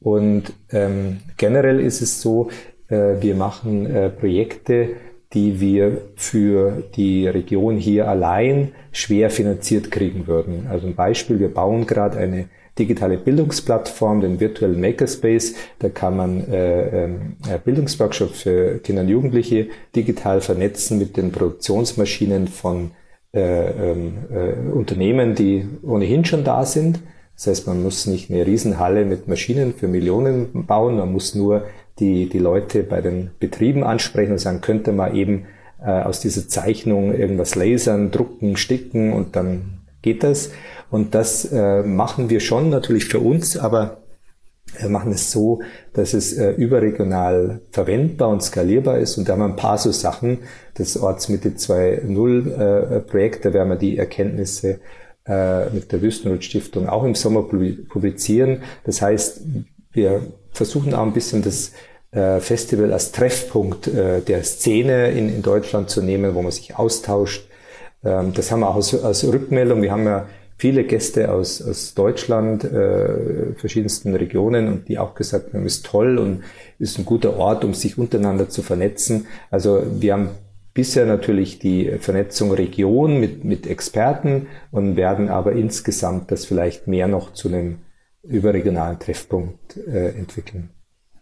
Und 0.00 0.54
ähm, 0.70 1.18
generell 1.36 1.78
ist 1.78 2.00
es 2.00 2.22
so, 2.22 2.48
äh, 2.88 3.20
wir 3.20 3.34
machen 3.34 3.84
äh, 3.84 4.08
Projekte, 4.08 4.96
die 5.34 5.60
wir 5.60 6.02
für 6.16 6.82
die 6.96 7.28
Region 7.28 7.76
hier 7.76 8.08
allein 8.08 8.72
schwer 8.92 9.30
finanziert 9.30 9.90
kriegen 9.90 10.26
würden. 10.26 10.66
Also 10.70 10.86
ein 10.86 10.94
Beispiel, 10.94 11.38
wir 11.38 11.52
bauen 11.52 11.86
gerade 11.86 12.16
eine 12.18 12.48
digitale 12.78 13.18
Bildungsplattform, 13.18 14.20
den 14.20 14.40
virtuellen 14.40 14.80
Makerspace. 14.80 15.54
Da 15.80 15.88
kann 15.88 16.16
man 16.16 16.50
äh, 16.50 17.04
äh, 17.04 17.08
Bildungsworkshops 17.64 18.42
für 18.42 18.78
Kinder 18.78 19.02
und 19.02 19.08
Jugendliche 19.08 19.68
digital 19.94 20.40
vernetzen 20.40 20.98
mit 20.98 21.16
den 21.16 21.32
Produktionsmaschinen 21.32 22.48
von 22.48 22.92
äh, 23.34 23.90
ähm, 23.90 24.18
äh, 24.30 24.70
Unternehmen, 24.70 25.34
die 25.34 25.66
ohnehin 25.82 26.24
schon 26.24 26.44
da 26.44 26.64
sind. 26.64 27.00
Das 27.34 27.46
heißt, 27.46 27.66
man 27.66 27.82
muss 27.82 28.06
nicht 28.06 28.30
eine 28.30 28.46
Riesenhalle 28.46 29.04
mit 29.04 29.28
Maschinen 29.28 29.74
für 29.74 29.86
Millionen 29.86 30.66
bauen, 30.66 30.96
man 30.96 31.12
muss 31.12 31.34
nur 31.34 31.66
die, 32.00 32.28
die 32.28 32.38
Leute 32.38 32.82
bei 32.82 33.00
den 33.00 33.30
Betrieben 33.38 33.84
ansprechen 33.84 34.32
und 34.32 34.38
sagen, 34.38 34.60
könnte 34.60 34.92
man 34.92 35.14
eben 35.14 35.46
äh, 35.80 35.90
aus 35.90 36.20
dieser 36.20 36.48
Zeichnung 36.48 37.14
irgendwas 37.14 37.54
lasern, 37.54 38.10
drucken, 38.10 38.56
sticken 38.56 39.12
und 39.12 39.36
dann 39.36 39.80
geht 40.02 40.22
das. 40.22 40.50
Und 40.90 41.14
das 41.14 41.44
äh, 41.52 41.82
machen 41.82 42.30
wir 42.30 42.40
schon 42.40 42.70
natürlich 42.70 43.06
für 43.06 43.20
uns, 43.20 43.56
aber 43.56 43.98
wir 44.76 44.88
machen 44.88 45.12
es 45.12 45.30
so, 45.32 45.60
dass 45.92 46.14
es 46.14 46.34
äh, 46.34 46.50
überregional 46.52 47.60
verwendbar 47.70 48.28
und 48.28 48.42
skalierbar 48.42 48.98
ist. 48.98 49.16
Und 49.16 49.28
da 49.28 49.32
haben 49.32 49.40
wir 49.40 49.46
ein 49.46 49.56
paar 49.56 49.78
so 49.78 49.90
Sachen. 49.92 50.38
Das 50.74 50.96
Ortsmitte 50.96 51.50
2.0 51.50 52.96
äh, 52.96 53.00
Projekt, 53.00 53.44
da 53.44 53.52
werden 53.52 53.70
wir 53.70 53.76
die 53.76 53.96
Erkenntnisse 53.96 54.80
äh, 55.26 55.70
mit 55.70 55.90
der 55.90 56.02
Wüstenrot-Stiftung 56.02 56.88
auch 56.88 57.04
im 57.04 57.14
Sommer 57.14 57.42
publizieren. 57.42 58.62
Das 58.84 59.00
heißt, 59.00 59.42
wir 59.92 60.22
versuchen 60.58 60.92
auch 60.92 61.04
ein 61.04 61.12
bisschen 61.12 61.42
das 61.42 61.72
äh, 62.10 62.40
Festival 62.40 62.92
als 62.92 63.12
Treffpunkt 63.12 63.86
äh, 63.86 64.20
der 64.20 64.42
Szene 64.42 65.10
in, 65.12 65.28
in 65.28 65.42
Deutschland 65.42 65.88
zu 65.88 66.02
nehmen, 66.02 66.34
wo 66.34 66.42
man 66.42 66.52
sich 66.52 66.76
austauscht. 66.76 67.48
Ähm, 68.04 68.32
das 68.34 68.50
haben 68.50 68.60
wir 68.60 68.68
auch 68.68 68.76
als, 68.76 69.02
als 69.02 69.24
Rückmeldung. 69.24 69.82
Wir 69.82 69.92
haben 69.92 70.04
ja 70.04 70.26
viele 70.56 70.82
Gäste 70.82 71.30
aus, 71.30 71.62
aus 71.62 71.94
Deutschland, 71.94 72.64
äh, 72.64 73.54
verschiedensten 73.54 74.16
Regionen 74.16 74.66
und 74.66 74.88
die 74.88 74.98
auch 74.98 75.14
gesagt 75.14 75.54
haben, 75.54 75.64
ist 75.64 75.86
toll 75.86 76.18
und 76.18 76.42
ist 76.80 76.98
ein 76.98 77.04
guter 77.04 77.36
Ort, 77.36 77.64
um 77.64 77.72
sich 77.72 77.96
untereinander 77.96 78.48
zu 78.48 78.62
vernetzen. 78.62 79.28
Also 79.50 79.82
wir 80.00 80.14
haben 80.14 80.30
bisher 80.74 81.06
natürlich 81.06 81.60
die 81.60 81.90
Vernetzung 82.00 82.50
Region 82.50 83.20
mit, 83.20 83.44
mit 83.44 83.66
Experten 83.68 84.48
und 84.72 84.96
werden 84.96 85.28
aber 85.28 85.52
insgesamt 85.52 86.32
das 86.32 86.44
vielleicht 86.46 86.88
mehr 86.88 87.06
noch 87.06 87.32
zu 87.32 87.48
einem 87.48 87.78
überregionalen 88.22 88.98
Treffpunkt 88.98 89.76
äh, 89.76 90.10
entwickeln. 90.10 90.70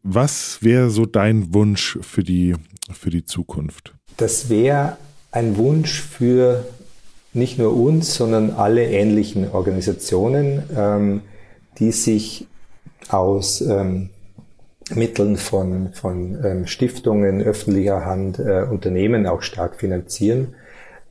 Was 0.03 0.59
wäre 0.63 0.91
so 0.91 1.05
dein 1.05 1.53
Wunsch 1.53 1.99
für 2.01 2.23
die, 2.23 2.55
für 2.93 3.11
die 3.11 3.25
Zukunft? 3.25 3.95
Das 4.17 4.49
wäre 4.49 4.97
ein 5.33 5.57
Wunsch 5.57 6.01
für 6.01 6.65
nicht 7.33 7.59
nur 7.59 7.77
uns, 7.77 8.15
sondern 8.15 8.51
alle 8.51 8.87
ähnlichen 8.87 9.51
Organisationen, 9.51 10.63
ähm, 10.75 11.23
die 11.79 11.93
sich 11.93 12.47
aus 13.09 13.61
ähm, 13.61 14.11
Mitteln 14.95 15.37
von, 15.37 15.93
von 15.93 16.39
ähm, 16.45 16.67
Stiftungen 16.67 17.43
öffentlicher 17.43 18.05
Hand, 18.05 18.39
äh, 18.39 18.63
Unternehmen 18.63 19.27
auch 19.27 19.43
stark 19.43 19.77
finanzieren. 19.77 20.55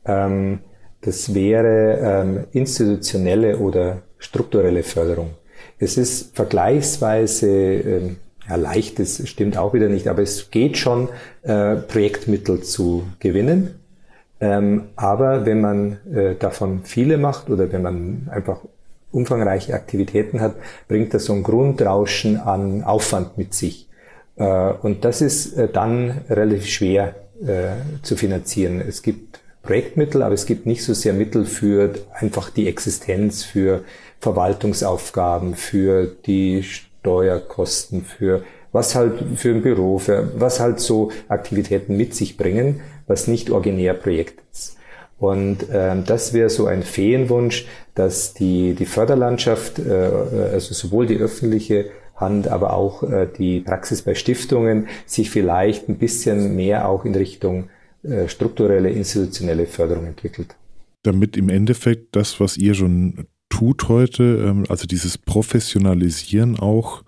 Ähm, 0.05 0.59
das 1.01 1.35
wäre 1.35 1.99
ähm, 2.01 2.45
institutionelle 2.51 3.59
oder 3.59 4.01
strukturelle 4.17 4.81
Förderung. 4.81 5.31
Es 5.77 5.97
ist 5.97 6.35
vergleichsweise 6.35 7.49
ähm, 7.49 8.17
ja, 8.47 8.55
leicht, 8.55 8.99
das 8.99 9.27
stimmt 9.27 9.57
auch 9.57 9.73
wieder 9.73 9.89
nicht, 9.89 10.07
aber 10.07 10.21
es 10.21 10.51
geht 10.51 10.77
schon, 10.77 11.09
äh, 11.43 11.75
Projektmittel 11.75 12.61
zu 12.61 13.05
gewinnen. 13.19 13.75
Ähm, 14.39 14.83
aber 14.95 15.45
wenn 15.45 15.61
man 15.61 15.97
äh, 16.13 16.35
davon 16.35 16.81
viele 16.83 17.17
macht 17.17 17.49
oder 17.49 17.71
wenn 17.71 17.81
man 17.81 18.29
einfach 18.31 18.59
umfangreiche 19.11 19.73
Aktivitäten 19.73 20.41
hat, 20.41 20.55
bringt 20.87 21.13
das 21.13 21.25
so 21.25 21.33
ein 21.33 21.43
Grundrauschen 21.43 22.37
an 22.37 22.83
Aufwand 22.83 23.37
mit 23.37 23.53
sich. 23.53 23.87
Äh, 24.35 24.73
und 24.81 25.05
das 25.05 25.21
ist 25.21 25.57
dann 25.73 26.21
relativ 26.29 26.67
schwer 26.67 27.15
zu 28.01 28.15
finanzieren. 28.15 28.79
Es 28.79 29.03
gibt 29.03 29.41
Projektmittel, 29.61 30.23
aber 30.23 30.33
es 30.33 30.45
gibt 30.45 30.65
nicht 30.65 30.85
so 30.85 30.93
sehr 30.93 31.11
Mittel 31.11 31.43
für 31.43 31.93
einfach 32.13 32.49
die 32.49 32.65
Existenz, 32.65 33.43
für, 33.43 33.83
Verwaltungsaufgaben, 34.19 35.55
für 35.55 36.07
die 36.25 36.63
Steuerkosten, 36.63 38.03
für 38.03 38.43
was 38.71 38.95
halt 38.95 39.13
für 39.37 39.51
ein 39.51 39.61
Büro, 39.61 39.99
für 39.99 40.31
was 40.37 40.59
halt 40.59 40.79
so 40.79 41.11
Aktivitäten 41.29 41.95
mit 41.95 42.13
sich 42.13 42.35
bringen, 42.35 42.81
was 43.07 43.27
nicht 43.27 43.49
originär 43.49 43.93
Projekt 43.93 44.41
ist. 44.51 44.77
Und 45.17 45.67
ähm, 45.71 46.03
das 46.05 46.33
wäre 46.33 46.49
so 46.49 46.67
ein 46.67 46.83
Feenwunsch, 46.83 47.65
dass 47.93 48.33
die, 48.33 48.73
die 48.73 48.85
Förderlandschaft, 48.85 49.79
äh, 49.79 49.91
also 50.51 50.73
sowohl 50.73 51.07
die 51.07 51.17
öffentliche 51.17 51.85
Hand, 52.15 52.47
aber 52.47 52.73
auch 52.73 53.03
äh, 53.03 53.27
die 53.37 53.61
Praxis 53.61 54.01
bei 54.01 54.15
Stiftungen 54.15 54.87
sich 55.05 55.29
vielleicht 55.29 55.87
ein 55.87 55.97
bisschen 55.97 56.55
mehr 56.55 56.89
auch 56.89 57.05
in 57.05 57.15
Richtung 57.15 57.69
äh, 58.03 58.27
strukturelle, 58.27 58.89
institutionelle 58.89 59.67
Förderung 59.67 60.05
entwickelt. 60.05 60.55
Damit 61.03 61.37
im 61.37 61.49
Endeffekt 61.49 62.15
das, 62.15 62.39
was 62.39 62.57
ihr 62.57 62.73
schon 62.73 63.27
tut 63.55 63.87
heute, 63.87 64.23
ähm, 64.45 64.65
also 64.67 64.85
dieses 64.85 65.17
Professionalisieren 65.17 66.59
auch 66.59 67.03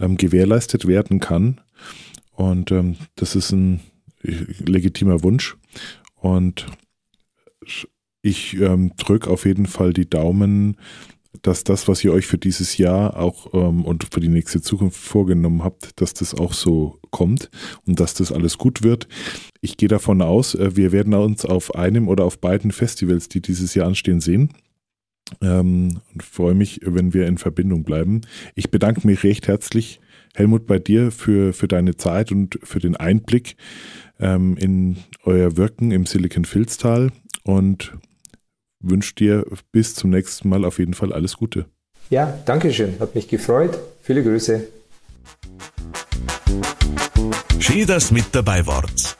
ähm, 0.00 0.16
gewährleistet 0.16 0.88
werden 0.88 1.20
kann. 1.20 1.60
Und 2.32 2.72
ähm, 2.72 2.96
das 3.14 3.36
ist 3.36 3.52
ein 3.52 3.80
legitimer 4.22 5.22
Wunsch. 5.22 5.56
Und 6.16 6.66
ich 8.22 8.56
drücke 8.96 9.28
auf 9.28 9.46
jeden 9.46 9.66
Fall 9.66 9.92
die 9.92 10.08
Daumen, 10.08 10.76
dass 11.42 11.64
das, 11.64 11.88
was 11.88 12.04
ihr 12.04 12.12
euch 12.12 12.26
für 12.26 12.38
dieses 12.38 12.76
Jahr 12.78 13.16
auch 13.16 13.52
ähm, 13.54 13.84
und 13.84 14.06
für 14.12 14.20
die 14.20 14.28
nächste 14.28 14.60
Zukunft 14.60 15.00
vorgenommen 15.00 15.64
habt, 15.64 16.00
dass 16.00 16.14
das 16.14 16.34
auch 16.34 16.52
so 16.52 17.00
kommt 17.10 17.50
und 17.86 17.98
dass 17.98 18.14
das 18.14 18.30
alles 18.30 18.58
gut 18.58 18.82
wird. 18.82 19.08
Ich 19.60 19.76
gehe 19.76 19.88
davon 19.88 20.22
aus, 20.22 20.54
äh, 20.54 20.76
wir 20.76 20.92
werden 20.92 21.14
uns 21.14 21.44
auf 21.44 21.74
einem 21.74 22.08
oder 22.08 22.24
auf 22.24 22.38
beiden 22.38 22.70
Festivals, 22.70 23.28
die 23.28 23.40
dieses 23.40 23.74
Jahr 23.74 23.86
anstehen, 23.86 24.20
sehen. 24.20 24.52
Ähm, 25.40 26.00
und 26.12 26.22
freue 26.22 26.54
mich, 26.54 26.80
wenn 26.84 27.14
wir 27.14 27.26
in 27.26 27.38
Verbindung 27.38 27.84
bleiben. 27.84 28.22
Ich 28.54 28.70
bedanke 28.70 29.06
mich 29.06 29.22
recht 29.24 29.48
herzlich, 29.48 30.00
Helmut, 30.34 30.66
bei 30.66 30.78
dir 30.78 31.10
für, 31.10 31.52
für 31.52 31.68
deine 31.68 31.96
Zeit 31.96 32.32
und 32.32 32.58
für 32.62 32.78
den 32.78 32.96
Einblick 32.96 33.56
ähm, 34.18 34.56
in 34.56 34.96
euer 35.24 35.56
Wirken 35.56 35.90
im 35.90 36.06
Silicon 36.06 36.44
Filztal 36.44 37.10
und 37.44 37.92
wünsche 38.80 39.14
dir 39.14 39.46
bis 39.70 39.94
zum 39.94 40.10
nächsten 40.10 40.48
Mal 40.48 40.64
auf 40.64 40.78
jeden 40.78 40.94
Fall 40.94 41.12
alles 41.12 41.36
Gute. 41.36 41.66
Ja, 42.10 42.38
danke 42.44 42.72
schön. 42.72 42.98
Hat 42.98 43.14
mich 43.14 43.28
gefreut. 43.28 43.78
Viele 44.02 44.22
Grüße. 44.22 44.68
Schön, 47.58 47.86
dass 47.86 48.10
mit 48.10 48.26
dabei 48.32 48.66
wart. 48.66 49.16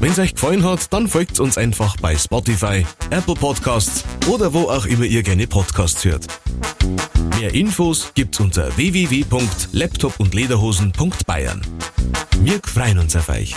Wenn 0.00 0.10
es 0.10 0.18
euch 0.18 0.34
gefallen 0.34 0.64
hat, 0.64 0.92
dann 0.92 1.06
folgt 1.08 1.40
uns 1.40 1.56
einfach 1.56 1.96
bei 1.96 2.14
Spotify, 2.16 2.84
Apple 3.10 3.34
Podcasts 3.34 4.04
oder 4.28 4.52
wo 4.52 4.64
auch 4.64 4.84
immer 4.86 5.04
ihr 5.04 5.22
gerne 5.22 5.46
Podcasts 5.46 6.04
hört. 6.04 6.26
Mehr 7.38 7.54
Infos 7.54 8.10
gibt's 8.14 8.40
unter 8.40 8.76
www.laptopundlederhosen.bayern. 8.76 11.62
Wir 12.40 12.60
freuen 12.64 12.98
uns 12.98 13.16
auf 13.16 13.30
euch. 13.30 13.54